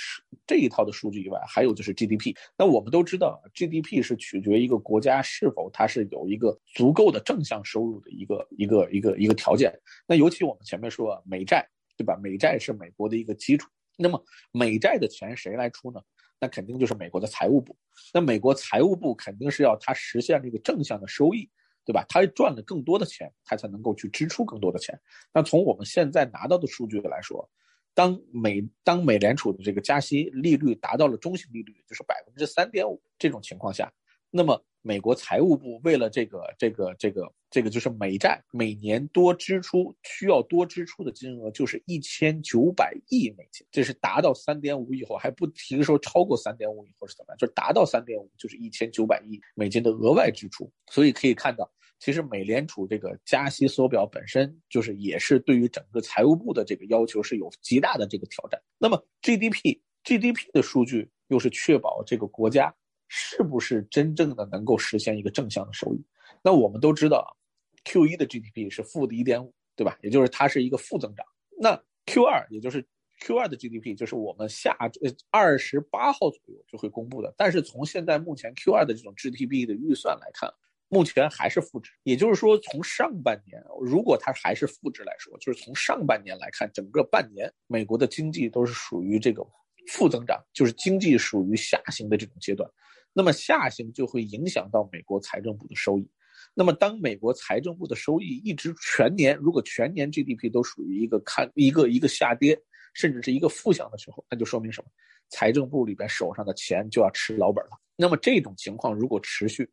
[0.46, 2.34] 这一套的数据以外，还有就是 GDP。
[2.56, 9.72] 那我们都知道，GDP 是取决一个国家是否它是有一个足够的正向收入的一个一个一个一个条件。
[10.06, 12.18] 那尤其我们前面说美债，对吧？
[12.22, 13.68] 美债是美国的一个基础。
[13.98, 16.00] 那么美债的钱谁来出呢？
[16.40, 17.76] 那肯定就是美国的财务部，
[18.12, 21.48] 那美国财务部肯定是要它实现这个正向的收益，
[21.84, 22.04] 对吧？
[22.08, 24.98] 它赚了更多的钱，它才能够去支出更多的钱。
[25.32, 27.48] 那从我们现在拿到的数据来说，
[27.94, 33.92] 当美当美联储的这个加息利率达到了中性利率，就是百分之三点五这种情况下，
[34.30, 34.64] 那么。
[34.88, 50.72] 美国财务部为了这个这个这个这个就是美债每年多支出需要多支出的金额就是一千九百亿美金，这是达到三点五以后还不提说超过三点五以后是怎么样，就达到三点五就是一千九百亿美金的额外支出。
[50.90, 51.70] 所以可以看到，
[52.00, 58.58] 其实美联储这个加息缩表本身就是也是对于整个财务部的这个要求是有极大的这个挑战。
[58.78, 62.74] 那么 GDP GDP 的数据又是确保这个国家。
[63.08, 66.04] 是不是真正的能够实现一个正向的收益？
[66.42, 67.36] 那我们都知道
[67.84, 69.98] ，Q 一的 GDP 是负的一点五，对吧？
[70.02, 71.26] 也就是它是一个负增长。
[71.58, 72.86] 那 Q 二，也就是
[73.20, 77.34] Q 二的 GDP，就是我们下呃二十八号左右就会公布的。
[77.36, 80.48] 但是从现在目前 Q 二的这种 GDP 的预算来看，
[80.88, 81.90] 目前还是负值。
[82.02, 89.44] 也就是说，从上半年如果它还是负值来说，就是从上半年来看，整个半年美国的经济都是属于这个
[89.88, 92.70] 负增长，就是经济属于下行的这种阶段。
[93.18, 96.08] 那么下行就会影响到美国财政部的收益。
[96.54, 102.56] 那么当美国财政部的收益一直全年，如果全年 GDP 都属于一个看一个一个下跌，
[102.94, 104.88] 甚至是一个负向的时候，那就说明什么？
[105.30, 107.70] 财政部里边手上的钱就要吃老本了。
[107.96, 109.68] 那么这种情况如果持续，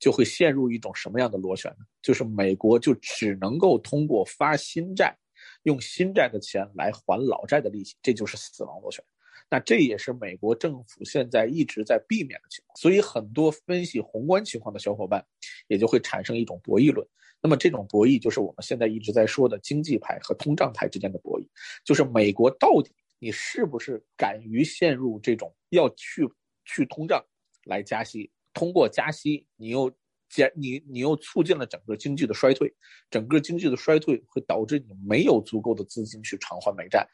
[0.00, 1.86] 就会陷入一种什么样的螺旋呢？
[2.02, 5.16] 就是美国就只能够通过发新债，
[5.62, 9.04] 用新债的钱来还老债的利息，这就是死亡螺旋。
[9.50, 15.24] 那这也是美国政府现在一直在避免的情况，所以很多分析宏观情况的小伙伴，
[15.68, 17.06] 也就会产生一种博弈论。
[17.40, 21.46] 那么这种博弈就是我们现在一直在说的经济派和通胀派之间的博弈，
[21.84, 26.28] 就是美国到底你是不是敢于陷入这种要去
[26.64, 27.24] 去通胀
[27.64, 29.92] 来加息，通过加息你又。
[30.28, 32.72] 减你，你又促进了整个经济的衰退，
[33.10, 37.06] 整个经济的衰退会导致你没有足够的资金去偿还美债，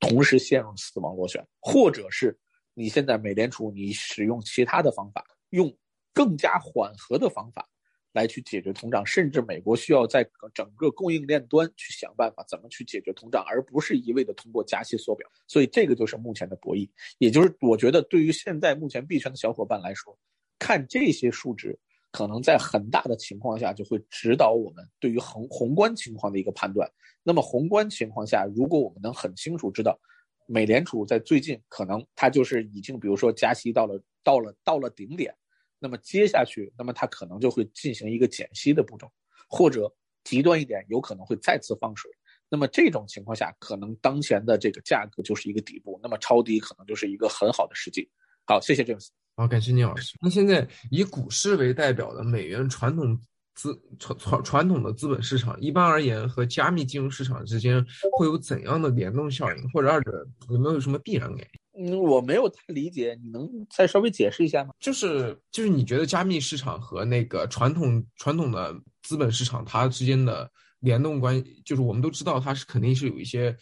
[0.00, 2.36] 同时陷入死亡螺旋，或者是
[2.74, 5.72] 你现在美联储你使用其他的方法，用
[6.12, 7.68] 更加缓和的方法
[8.12, 15.30] 来去解决通胀，甚至美国需要在整个供应链端去想办法怎么去解决通胀，而不是一味的通过加息缩表。
[15.46, 20.18] 所以这个就是目前的博弈，也就是我觉得对于现在目前币圈的小伙伴来说，
[20.58, 21.78] 看这些数值。
[22.10, 26.90] 可能在很大的情况下就会指导我们对于宏宏观情况的一个判断。
[27.22, 29.98] 那么宏观情况下，如果我们能很清楚知道，
[30.46, 35.34] 美联储在最近可能它就是已经比如说加息到了到了到了顶点，
[35.78, 39.10] 那么接下去，那么它可能就会进行一个减息的步骤，
[39.48, 39.94] 或者
[40.24, 42.10] 极端一点，有可能会再次放水。
[42.48, 48.08] 那么这种情况下，可能当前的这个价格就是一个底部，那么抄底可能就是一个很好的时机。
[48.46, 49.08] 好，谢谢 James。
[49.38, 50.16] 好，感谢聂老师。
[50.20, 53.16] 那现在以股市为代表的美元传统
[53.54, 57.80] 资传传传统的资本市场，一般而言和加密金融市场之间
[58.18, 61.86] 会有怎样的联动效应，或者二者有没有什么必然原因？
[61.86, 64.74] 嗯，我没有太理解，你能再稍微解释一下吗？
[64.80, 68.74] 就是就是你觉得加密市场和那个传统传统的
[69.04, 73.56] 资本市场它之间的联动关系，就是我们都知道它是肯定是有一些。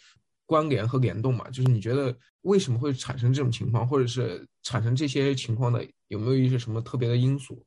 [0.47, 7.61] 关联和联动嘛，就是你觉得为什么会产生这种情况，或者是产生这些情况的，有没有一些什么特别的因素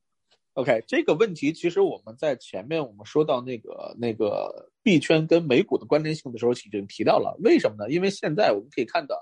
[0.54, 7.38] ？OK，这个问题其实我们在前面我们说到那个那个币圈跟美股的关联性的时候，已经提到了。
[7.44, 7.90] 为什么呢？
[7.92, 9.14] 因为现在我们可以看到，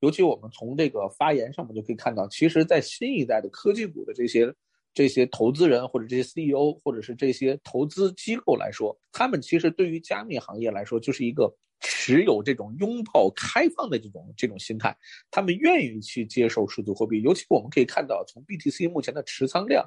[0.00, 4.52] 尤其我们从这个发言上，我们就可以看到，其实，在新一代的科技股的这些
[4.92, 11.54] 这些投资人或者这些 CEO 或者是这些投资机构来说，他们其实对于加密行业来说，就是一个。
[11.86, 14.96] 持有这种拥抱开放的这种这种心态，
[15.30, 17.20] 他们愿意去接受数字货币。
[17.20, 19.86] 尤其我们可以看到，从 BTC 目前的持仓量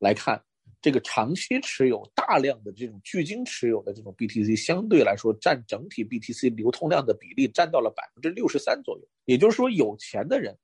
[0.00, 0.44] 来看，
[0.82, 9.08] 这个长期持有大量的这种巨鲸持有的这种 BTC，相对来说占整体 BTC 流通量的比例占到了百分之六十三左右。
[9.24, 10.54] 也就是说，有钱的人，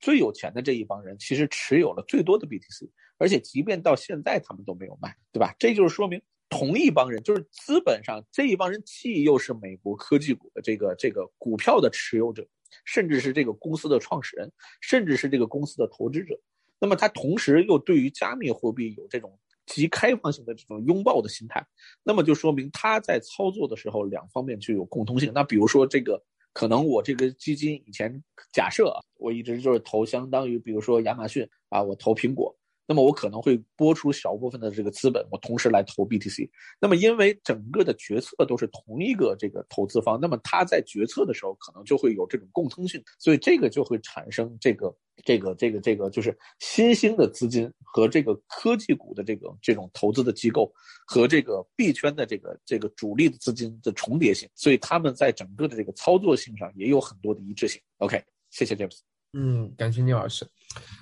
[0.00, 5.54] 最有钱的这一帮人，其实持有了最多的 BTC，而且即便到现在他们都没有卖，对吧？
[5.60, 6.20] 这就是说明。
[6.48, 12.46] 同一帮人，就是资本上这一帮人，既又是美国科技股的这个这个股票的持有者，
[12.84, 16.38] 甚至是这个公司的创始人，甚至是这个公司的投资者。
[16.78, 21.66] 那么他同时又对于加密货币有这种极开放性的这种拥抱的心态，
[22.02, 25.32] 那么就说明他在操作的时候两方面具有共通性。
[25.34, 32.54] 那比如说这个，可能我这个基金以前假设啊我一直就是投相当于，比如说亚马逊啊，我投苹果。
[32.86, 36.48] 那么我可能会拨出小部分的这个资本，我同时来投 BTC。
[36.78, 44.94] 那么因为整个的决策都是同一个这个投资方，那么他在决策的时候可能就会有这种共通性，所以这个就会产生这个
[45.24, 50.70] 这个这个这个就是新兴的资金和这个科技股的这个这种投资的机构
[51.06, 57.80] 和这个币圈的这个这个主力的资金的重叠性，所以他们在整个的这个操作性上也有很多的一致性。
[57.96, 58.98] OK，谢谢 James。
[59.32, 60.46] 嗯，感谢聂老师。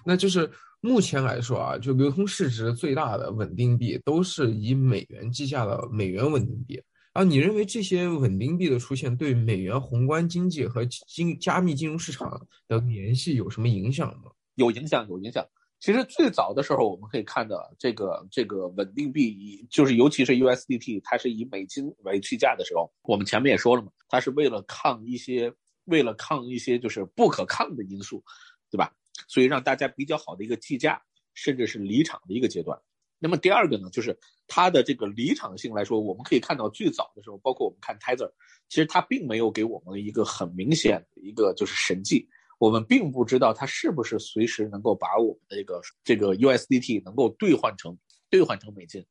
[0.07, 0.49] 那就是。
[0.85, 6.83] 目前来说啊，就流通市值最大的稳定币都是以美元计价的美元稳定币。
[7.13, 12.29] 啊，你认为这些稳定币的出现对美元宏观经济和金加密金融市场
[12.67, 14.33] 的联系有什么影响吗？
[14.57, 15.47] 有影响，有影响。
[15.79, 25.53] 其实最早的时候，我们可以看到这个这个稳定币，以就是尤其是 USDT，它是以美金为计价的时候，我们前面也说了嘛，它是为了抗一些
[25.85, 28.23] 为了抗一些就是不可抗的因素，
[28.71, 28.93] 对吧？
[29.29, 31.03] 所以让大家比较好的一个计价，
[31.35, 32.79] 甚至是离场的一个阶段。
[33.19, 38.33] 那么第二个呢，就是它的这个离场性来说，我们可以看到最早的时候，包括我们看 Tether，
[38.69, 42.29] 其实它并没有给我们一个很明显的一个就是神迹。
[42.59, 47.97] 我们并不知道它是不是随时能够把我们的这个这个 USDT 能够兑换成
[48.29, 49.05] 兑换成美金，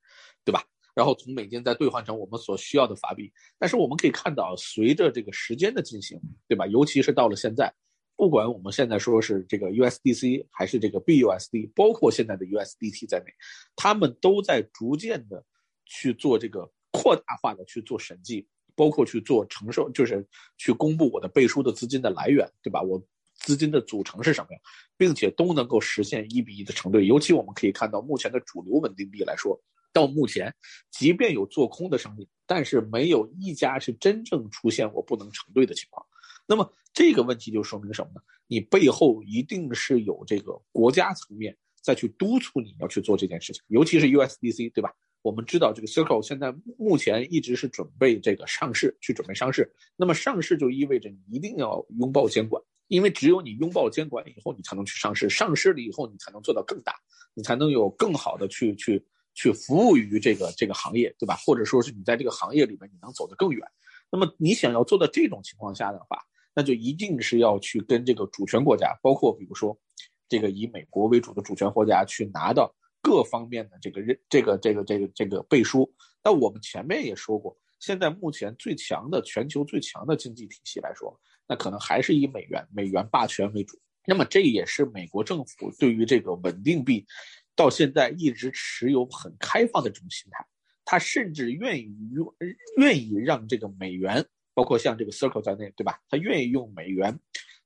[0.44, 0.64] 对吧？
[0.94, 3.32] 然后从美金再兑换成我们所需要的法币。
[3.58, 6.68] 但是我们可以看到，随着这个时间的进行，对吧？
[6.68, 7.74] 尤其是到了现在。
[8.22, 13.34] 不管我们现在说是这个 USDC 还是这个 BUSD，包括现在的 USDT 在内，
[13.76, 15.44] 他们都在逐渐的
[15.86, 20.24] 去做这个扩大化的去做审计，包括去做承受，就是
[20.56, 22.80] 去公布我的背书的资金的来源，对吧？
[22.84, 23.04] 我
[23.34, 24.60] 资金的组成是什么呀，
[24.96, 27.08] 并且都能够实现一比一的成对。
[27.08, 29.60] 尤其我们可以看到，目前的主流稳定币来说，
[29.92, 30.54] 到目前，
[30.92, 36.06] 即便有做空的声音，但是没有一家是真正出现我不能成对的情况。
[36.52, 38.22] 那么这个问题就说明什么呢？
[38.48, 44.94] 你背后一定是有这个国家层面再去督促你要去做这件事情，尤其是 USDC，对吧？
[45.22, 49.72] 我们知道这个 Circle 现在目前一直是准备这个上市，去准备上市。
[49.96, 55.30] 那么上市就意味着你一定要拥抱监管，因为只有你拥抱监管以后，你才能去上市。
[55.30, 56.94] 上市了以后，你才能做到更大，
[57.34, 59.02] 你才能有更好的去去
[59.34, 61.38] 去服务于这个这个行业，对吧？
[61.46, 63.66] 或者说是你在这个行业里面你能走得更远。
[64.12, 66.18] 那么你想要做到这种情况下的话，
[66.54, 69.78] 那就一定是要去跟这个主权国家，包括比如说，
[70.28, 75.92] 这个以美国为主的主权国家去拿到各方面的这个认这个这个这个这个背书。
[76.24, 83.80] 那我们前面也说过，现在目前最强的全球最强的经济体系来说，那可能还是以美元美元霸权为主。
[84.06, 87.06] 那么这也是美国政府对于这个稳定币
[87.56, 90.46] 到现在一直持有很开放的这种心态，
[90.84, 92.34] 他甚至愿意用
[92.78, 94.26] 愿意让这个美元。
[94.54, 96.00] 包括像这个 Circle 在内，对吧？
[96.10, 97.18] 他愿意用美元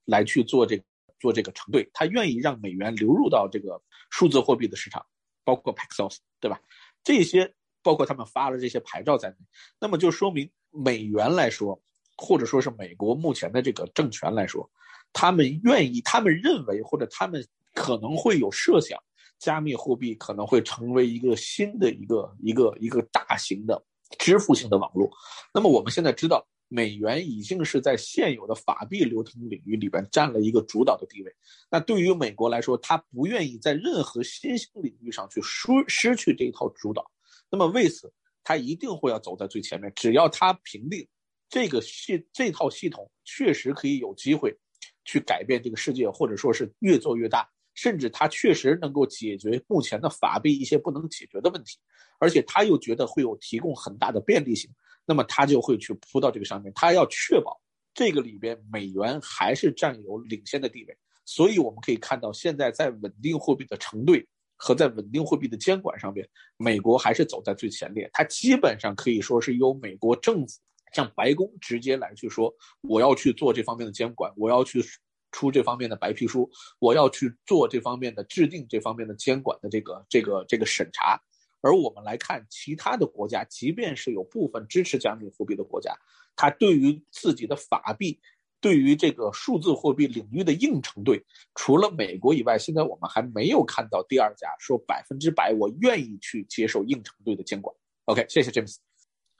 [0.05, 0.83] 来去做这个
[1.19, 3.81] 做这个承兑，他愿意让美元流入到这个
[4.11, 5.03] 数字货币的市场，
[5.43, 6.59] 包括 Paxos，对吧？
[7.03, 9.35] 这些包括他们发了这些牌照在内，
[9.79, 11.81] 那么就说明美元来说，
[12.17, 14.69] 或者说是美国目前的这个政权来说，
[15.11, 19.01] 他们愿意，他们认为或者他们可能会有设想，
[19.39, 23.83] 加密货币可能会成为一个新的一个一个一个大型的
[24.19, 25.09] 支付性的网络。
[25.53, 26.45] 那么我们现在知道。
[26.67, 31.33] 美元已经是在现有的法币流通领域里边占了一个主导的地位。
[31.69, 37.09] 那对于美国来说，他不愿意在任何新兴领域上去失失去这一套主导。
[37.49, 38.11] 那么为此，
[38.43, 39.91] 他一定会要走在最前面。
[39.95, 41.07] 只要他评定
[41.47, 44.57] 这个系这套系统确实可以有机会
[45.05, 51.77] 去改变这个世界，或者说是越做越大，甚至他确实能够解决目前的法币一些不能解决的问题，
[52.19, 54.69] 而且他又觉得会有提供很大的便利性。
[55.05, 57.61] 那么他就会去扑到这个上面，他要确保
[57.93, 60.97] 这个里边美元还是占有领先的地位。
[61.25, 66.27] 所以我们可以看到，现在在稳定货币的承兑和在稳定货币的监管上面，
[66.57, 68.09] 美国还是走在最前列。
[68.13, 70.53] 它基本上可以说是由美国政府
[70.93, 74.83] 向白宫直接来去说，我要去做这方面的监管，我要去
[75.31, 76.49] 出这方面的白皮书，
[76.79, 81.19] 我要去做这方面的制定这方面的监管的这个这个这个审查。
[81.61, 85.97] 而我们来看其他的国家，即便是有部分支持加密货币的国家，
[86.35, 88.19] 它对于自己的法币，
[88.61, 91.25] 对于这个数字货币领域的硬承兑，
[91.55, 97.75] 除了美国以外，现在我们还没有看到第二家说百分之百我愿意去接受硬承兑的监管。
[98.05, 98.75] OK，谢谢 James。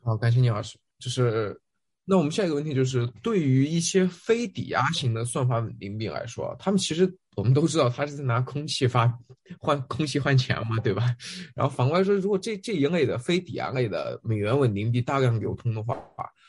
[0.04, 0.78] 好，感谢聂老师。
[0.98, 1.62] 就是，
[2.06, 7.16] 那我们下一个问题就是，对于一些非抵押型的算法稳定币来说，他们其实。
[7.36, 9.14] 我们都知道，他是在拿空气发
[9.60, 11.16] 换空气换钱嘛，对吧？
[11.54, 15.96] 然后反过来说，如果这这一类的非抵押类的美元稳定币大量流通的话，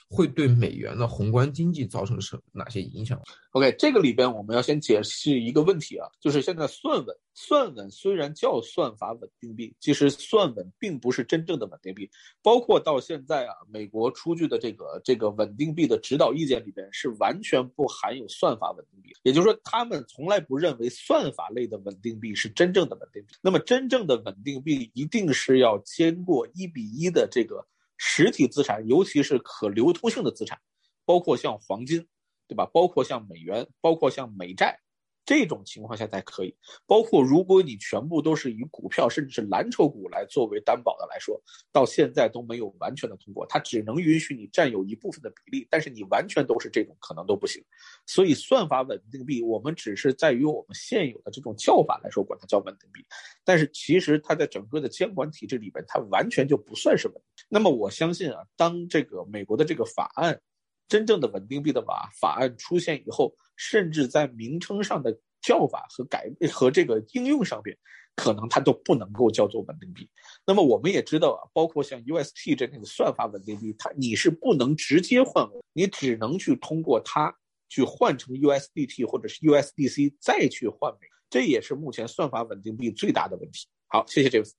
[0.08, 12.08] 会对美元的宏观经济造成什哪些影响？OK，这个里边我们要先解释一个问题啊，就是现在算稳，算稳虽然叫算法稳定币，其实算稳并不是真正的稳定币。
[12.40, 23.34] 包括到现在啊，美国出具的这个这个稳定币的指导意见里边是完全不含有算法稳定币，也就是说，他们从来不认为算法类的稳定币是真正的稳定币。
[23.42, 27.66] 那么，真正的稳定币一定是要经过一比一的这个。
[27.96, 30.60] 实体资产，尤其是可流通性的资产，
[31.04, 32.06] 包括像黄金，
[32.46, 32.66] 对吧？
[32.66, 34.80] 包括像美元，包括像美债。
[35.26, 36.54] 这种情况下才可以，
[36.86, 41.38] 包括如果你全部都是以股票甚至是蓝筹股来作为担保的来说，
[41.72, 47.60] 到现在都没有完全的通过，它只能允许你占有一部分的比例，但是你完全都是这种可能都不行。
[48.06, 53.04] 所以算法稳定币，我们只是在于我们现有的这种叫法来说管它叫稳定币，
[53.44, 57.20] 但是其实它在整个的监管体制里边，它完全就不算是稳。
[57.48, 60.40] 那么我相信啊，当这个美国的这个法案。
[60.88, 67.76] 真正的稳定币的法法案出现以后，甚至在名称上的叫法和改和这个应用上边，
[68.14, 70.08] 可能它都不能够叫做稳定币。
[70.46, 77.34] 那么我们也知道啊，包括像 UST 这样的算法稳定币，它你是不能直接换，你只能去通过它
[77.68, 83.66] 去换成 USDT 或者是 USDC 再去换美，这也是目前算法稳定币最大的问题。
[83.88, 84.52] 好，谢谢 James。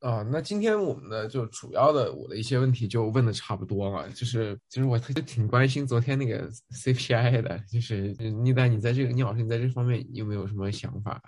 [0.00, 11.20] 啊，那今天我们的就主要的我的一些问题就问的差不多了，就是其实我特别挺关心昨天那个 CPI 的，就是倪丹，你在这个倪老师，你在这方面有没有什么想法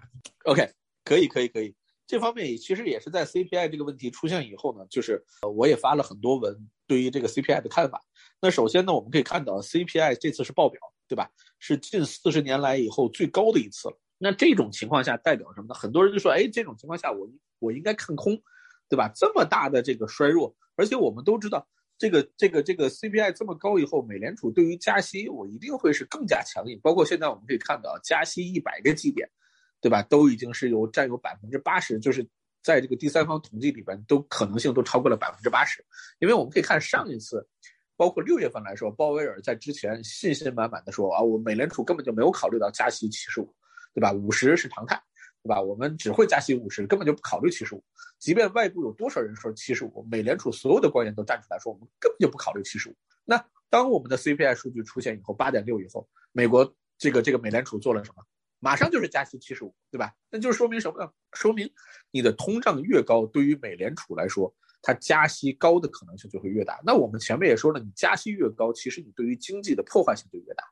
[0.44, 0.70] ？OK，
[1.02, 1.74] 可以可以可以，
[2.06, 5.24] 这方面其实也是在 CPI 这个问题出现以后呢，就是
[5.56, 6.54] 我也发了很多文
[6.86, 8.04] 对于这个 CPI 的看法。
[8.40, 11.28] 那首先呢，我们可以看到 CPI 这次是爆表，对吧？
[11.58, 13.98] 是近四十年来以后最高的一次了。
[14.18, 15.74] 那这种情况下代表什么呢？
[15.74, 17.26] 很多人就说，哎，这种情况下我
[17.58, 18.38] 我应该看空。
[18.88, 19.10] 对吧？
[19.14, 21.66] 这么大的这个衰弱，而且我们都知道，
[21.98, 26.80] 这个这个这个 CPI 这么高以后，美联储对于加息，我一定会是更加强硬。
[26.82, 29.28] 包括现在我们可以看到，加息一百个基点，
[29.80, 30.02] 对吧？
[30.02, 32.26] 都已经是有占有百分之八十，就是
[32.62, 35.84] 在这个第三方统计里边，都可能性都超过了百分之八十。
[36.18, 37.46] 因为我们可以看上一次，
[37.96, 43.54] 包括六月份来说，鲍威尔在之前信心满满的说啊，我美联储根本就没有考虑到加息七十五，
[43.92, 44.12] 对吧？
[44.12, 45.02] 五十是常态。
[45.42, 45.60] 对吧？
[45.60, 47.82] 我们只会加息五十，根本就不考虑七十五。
[48.18, 52.94] 即便外部有多少人说七十五，美联储所有的官员都站出来说，我们根本就不考虑七十五。
[53.24, 58.24] 那当我们的 CPI 数据出现以后，八点六以后，美国这个这个美联储做了什么？
[58.60, 60.12] 马上就是加息七十五，对吧？
[60.30, 61.08] 那就说明什么呢？
[61.32, 61.70] 说明
[62.10, 66.80] 你的通胀越高，对于美联储来说，它加息高的可能性就会越大。
[66.84, 70.64] 那我们前面也说了，你加息越高，其实你对于经济的破坏性就越大。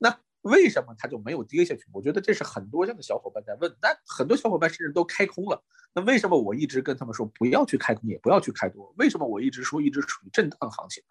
[0.00, 0.18] 那
[0.48, 1.84] 为什么它就没有跌下去？
[1.92, 3.70] 我觉得这是很多这样的小伙伴在问。
[3.80, 5.62] 那很多小伙伴甚至都开空了。
[5.94, 8.94] 那为什么我一直跟他们说不要去开空，也不要去开多？
[8.98, 11.02] 为什么我一直说一直处于震荡行情？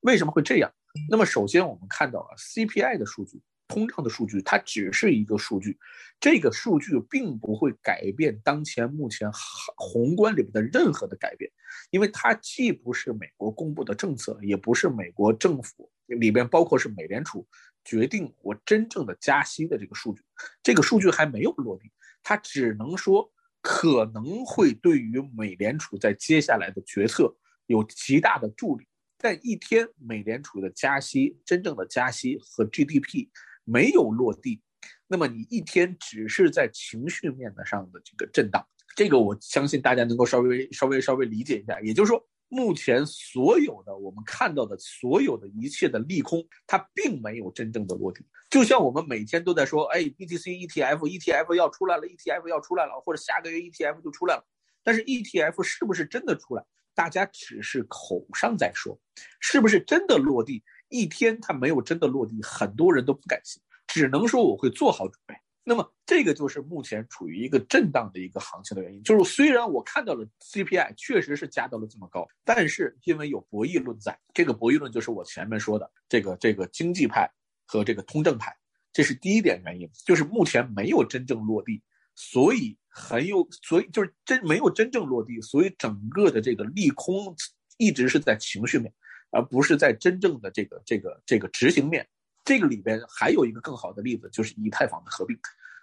[0.00, 0.70] 为什么会这样？
[1.08, 5.78] 那么首先我们看到了 CPI 的数据，通胀的数据它只是一个数据，
[6.20, 9.30] 这个数据并不会改变当前目前
[9.76, 11.50] 宏观里面的任何的改变，
[11.90, 17.46] 因为它既不是美国公布的政策，也不是美国政府里边包括是美联储
[17.84, 20.22] 决定我真正的加息的这个数据，
[20.62, 21.90] 这个数据还没有落地，
[22.22, 27.36] 它只能说可能会对于美联储在接下来的决策
[27.66, 28.86] 有极大的助力。
[29.16, 33.28] 但一天美联储的加息，真正的加息和 GDP
[33.64, 34.60] 没有落地，
[35.06, 41.80] 那么你一天只是在情绪面的上的这个震荡，这个我相信大家能够稍微稍微稍微理解一下。
[41.80, 48.24] 也就是说，目前所有的我们看到的所有的一切的利空，它并没有真正的落地。
[48.48, 54.46] 就像我们每天都在说，哎，BTC ETF ETF 要出来了，ETF 要出来了，或者下个月 ETF 就出来了，
[54.84, 56.64] 但是 ETF 是不是真的出来？
[56.94, 58.96] 大家只是口上在说，
[59.40, 60.62] 是不是真的落地？
[60.88, 65.34] 一天它没有真的落地，很多人都不敢信，只能说我会做好准备。
[65.66, 69.02] 那么这个就是目前处于一个震荡的一个行情的原因。
[69.02, 77.28] 就是虽然我看到了 CPI 确实是加到了这么高，但是因为有博弈论在，这个博弈论就是我前面说的这个这个经济派
[77.66, 78.54] 和这个通证派，
[78.92, 81.82] 这是第一点原因，就是目前没有真正落地。
[82.14, 87.34] 所以很有，所以就是真没有真正落地，所以整个的这个利空
[87.76, 88.92] 一直是在情绪面，
[89.30, 92.06] 而不是在真正的这个这个这个执行面。
[92.44, 95.38] 这个里边还有一个更好的例子，就是以太坊的合并，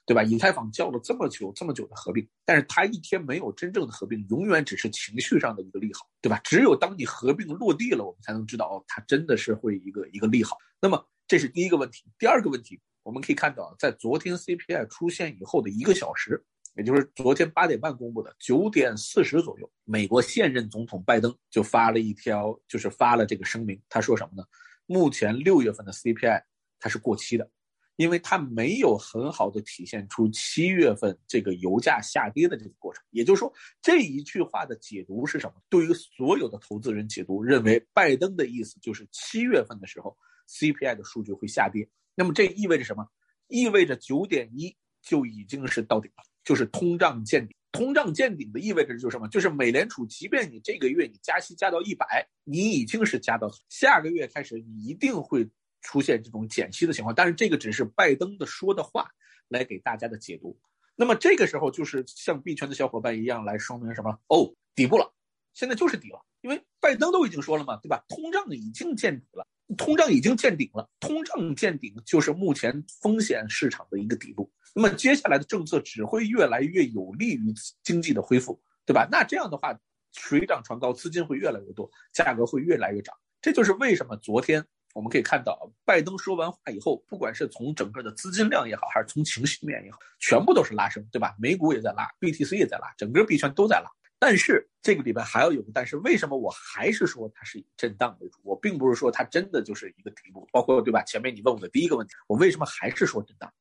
[0.05, 0.21] 对吧？
[0.23, 6.39] 以太坊叫了这么久这么久的合并，但是它一天没有真正的合并，永远只是情绪上的一个利好，对吧？
[6.43, 10.57] 只有当你合并落地了，我们才能知道哦，它真的是会一个一个利好。
[10.79, 12.79] 那么这是第一个问题，第二个问题。
[13.03, 16.45] 我们可以看到，在昨天 CPI 出现以后的一个小时，
[16.75, 23.81] 也就是昨天八点半公布的九点四十左右，美国现任总统拜登就发了一条，就是发了这个声明。
[23.89, 24.43] 他说什么呢？
[24.85, 26.43] 目前六月份的 CPI
[26.81, 27.49] 它是过期的，
[27.95, 33.01] 因为它没有很好的体现出七月份这个油价下跌的这个过程。
[33.11, 35.61] 也就是说，这一句话的解读是什么？
[35.69, 40.17] 对于所有的投资人解读，认为拜登的意思就是七月份的时候
[40.49, 41.87] CPI 的数据会下跌。
[42.15, 43.07] 那么这意味着什么？
[43.47, 47.55] 意味着九点一就已经是到顶了，就是通胀见顶。
[47.71, 49.29] 通胀见顶的意味着就是什么？
[49.29, 55.47] 就是美联储，即便你这个月你加息加到一百，你已经是加到下个月开始，你一定会
[55.81, 57.13] 出现这种减息的情况。
[57.13, 59.09] 但是这个只是拜登的说的话
[59.47, 60.57] 来给大家的解读。
[60.95, 64.17] 那么这个时候就是像币圈的小伙伴一样来说明什么？
[64.27, 65.13] 哦，底部了，
[65.53, 68.03] 现在就是底了，因为拜登都已经说了嘛，对吧？
[68.07, 69.47] 通胀已经见底了。
[69.77, 74.51] 通胀已经见顶了，通胀见顶就是目前风险市场的一个底部。
[74.75, 79.07] 那么接下来的政策只会越来越有利于经济的恢复，对吧？
[79.09, 79.79] 那这样的话，
[80.11, 83.15] 水涨船高，资金会越来越多，价格会越来越涨。
[83.41, 91.35] 这就是为什么昨天我们可以看到，拜登说完话以后，不管是从整个的资金量也好，还是从情绪面也好，全部都是拉升，对吧？
[91.39, 93.89] 美股也在拉，BTC 也在拉，整个币圈都在拉。
[94.19, 98.39] 但是这个里边还要有个但是，为什么我还是说它是以震荡为主？
[98.43, 101.01] 我并不是说它真的就是一个底部，包括对吧？
[101.03, 103.51] 前面你问我的第一个问题，我为什么还是说震荡？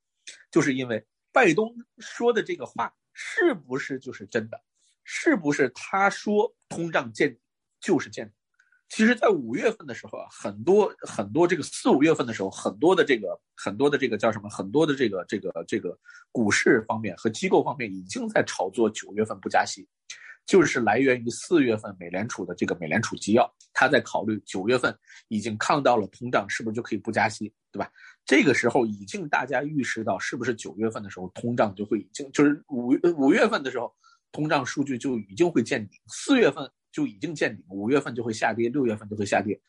[0.50, 1.66] 就是因为拜登
[1.98, 4.60] 说的这个话是不是就是真的？
[5.04, 7.40] 是不是他说通胀见底
[7.80, 8.34] 就是见底？
[8.90, 14.48] 其实，在五月份的时候啊，很多很多这个四五月份的时候，很多的这个很多的这个叫什么？
[14.50, 15.96] 很多的这个这个这个
[16.32, 19.88] 股市方面和机构方面已经在炒作九月份不加息。
[20.46, 24.92] 就是来源于四月份美联储的这个美联储纪要，他在考虑九月份
[25.28, 27.88] 已经抗到了通胀，是不是就可以不加息，对吧？
[28.26, 33.94] 这个时候已经大家预示到，是不是九月份的时候通胀就会已经就是五五月份的时候
[34.32, 39.60] 通胀数据就已经会见顶，四月份就已经见顶，五月份就会下跌，六月份就会下跌，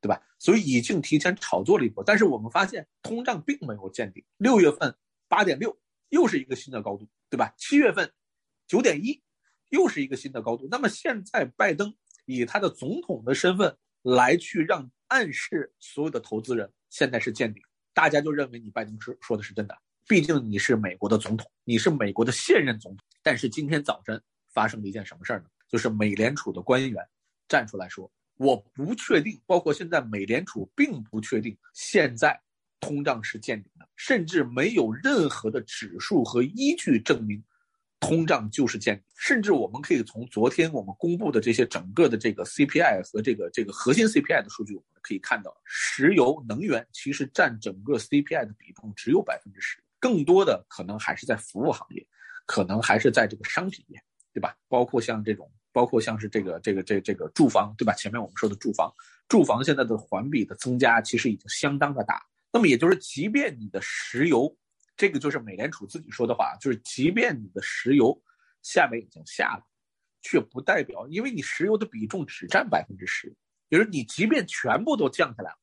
[0.00, 0.20] 对吧？
[0.38, 2.02] 所以已经提前炒作了一波。
[2.04, 4.94] 但是我们发现通胀并没有见顶，六月份
[5.28, 7.54] 八点六又是一个新的高度，对吧？
[7.56, 8.12] 七月份
[8.66, 9.22] 九点一。
[9.70, 10.68] 又是一个新的高度。
[10.70, 11.92] 那么现在，拜登
[12.24, 17.60] 以他的总统的身份来去让暗示所有的投资人，现在是见顶，
[17.92, 19.76] 大家就认为你拜登是说的是真的。
[20.06, 23.04] 毕竟你是美国的总统，你是美国的现任总统。
[23.24, 24.22] 但是今天早晨
[24.54, 25.46] 发生了一件什么事儿呢？
[25.68, 27.06] 就是美联储的官员
[27.48, 32.40] 站出来说，我不确定，包括现在美联储并不确定现在
[32.80, 37.42] 通胀是见顶的，甚至没有任何的指数和依据证明。
[37.98, 52.06] 通胀就是见底，甚至我们可以从昨天我们公布的这些整个的这个 CPI 和这个这个核心 CPI 的数据，我们可以看到，石油能源其实占整个 CPI 的比重只有百分之十，更多的可能还是在服务行业，
[52.44, 54.00] 可能还是在这个商品业，
[54.36, 54.54] 对吧？
[54.68, 57.94] 包括像这种，包括像是这个这个这这个住房，对吧？
[57.94, 58.92] 前面我们说的住房，
[59.30, 62.22] 住房现在的环比的增加其实已经相当的大。
[62.52, 64.54] 那么也就是，即便你的石油，
[64.94, 68.22] 这个就是美联储自己说的话，就是即便你的石油
[68.60, 69.62] 下面已经下了，
[70.20, 73.34] 却不代表，因为你石油的比重只占百分之十，
[73.70, 75.56] 也就是你即便全部都降下来了，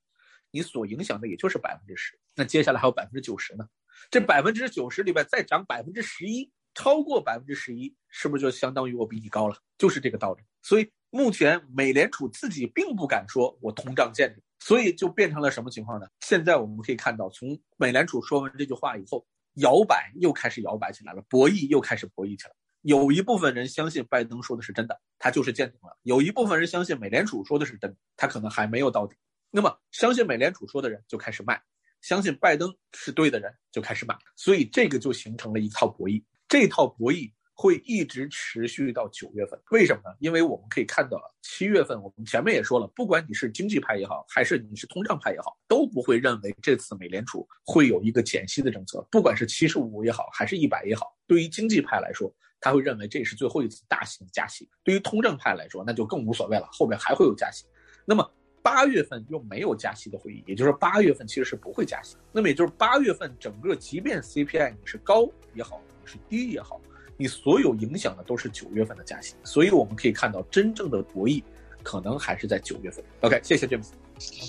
[0.50, 2.20] 你所影响的也就是百分之十。
[2.34, 3.70] 那接下来还有百分之九十呢？
[4.10, 9.56] 这百分之九十里边再涨百分之十一，超过百分之十一，是不是就相当于我比你高了？
[9.78, 10.42] 就是这个道理。
[10.62, 16.08] 所以目前美联储自己并不敢说我通胀见顶，所以就变成了什么情况呢？
[16.22, 22.54] 现在我们可以看到，从美联储说完这句话以后，摇摆又开始摇摆起来了，博弈又开始博弈起来。
[22.82, 29.18] 有一部分人相信拜登说的是真的，他就是见顶了；有一部分人相信美联储说的是真的，他可能还没有到顶。
[29.52, 31.62] 那么相信美联储说的人就开始卖。
[32.02, 36.22] 相信拜登是对的人就开始买，所以这个就形成了一套博弈。
[36.54, 39.60] 这套博弈会一直持续到九月份。
[39.72, 40.16] 为什么呢？
[40.20, 49.04] 因为我们可以看到，七月份我们前面也说了，不管你是经济派也好，还是你是通胀派也好，都不会认为这次美联储会有一个减息的政策。
[49.10, 54.70] 不管是七十五也好，还是一百也好，对于经济派来说，他会认为这是最后一次大型加息。
[54.84, 57.66] 对于通胀派来说，那就更无所谓了，后面还会有加息。
[58.06, 58.32] 那么。
[58.66, 62.16] 八月份又没有加息的会议，也就是八月份其实是不会加息。
[62.32, 66.80] 那么也就是八月份整个，即便 CPI 你是高也好，是低也好，
[67.18, 69.36] 你所有影响的都是九月份的加息。
[69.44, 71.42] 所以我们可以看到，真正的博弈
[71.82, 73.04] 可能还是在九月份。
[73.22, 73.88] OK，谢谢 James，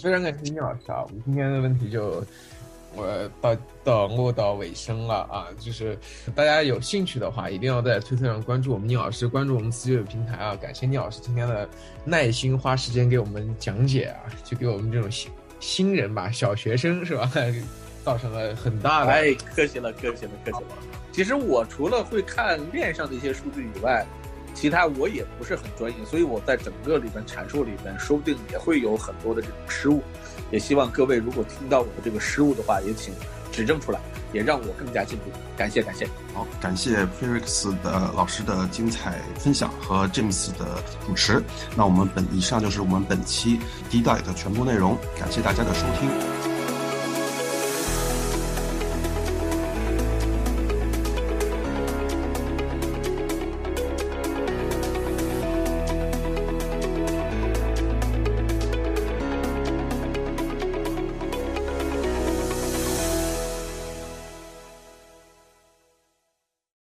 [0.02, 2.24] 非常感谢聂老师啊，我们今天的问题就。
[2.96, 5.48] 我到到落到尾声了啊！
[5.59, 5.98] 就是
[6.32, 10.55] 大家有兴趣的话，一定要在推特上关注我们宁老师，关注我们四九九平台啊！
[10.55, 11.68] 感谢宁老师今天的
[12.05, 15.28] 耐心花时间给我们讲解啊，就给我们这种新
[15.59, 17.28] 新人吧，小学生是吧，
[18.05, 19.12] 造成了很大的。
[19.12, 20.70] 哎，客气了，客气了，客气了。
[21.11, 24.05] 其实我除了会看链上的一些数据以外，
[24.52, 30.02] 其他我也不是很专业，所以我在整个里面阐述里面，说不定也会有很多的这种失误。
[30.50, 33.12] 也希望各位如果听到我的这个失误的话，也请
[33.50, 33.98] 指正出来，
[34.32, 35.24] 也让我更加进步。
[35.57, 36.07] 感谢，感谢。
[36.32, 41.42] 好，感谢 Felix 的老师的精彩分享和 James 的主持。
[41.76, 43.59] 那我们本以上就是我们本期
[43.90, 46.53] D Diet 全部内容，感谢大家的收听。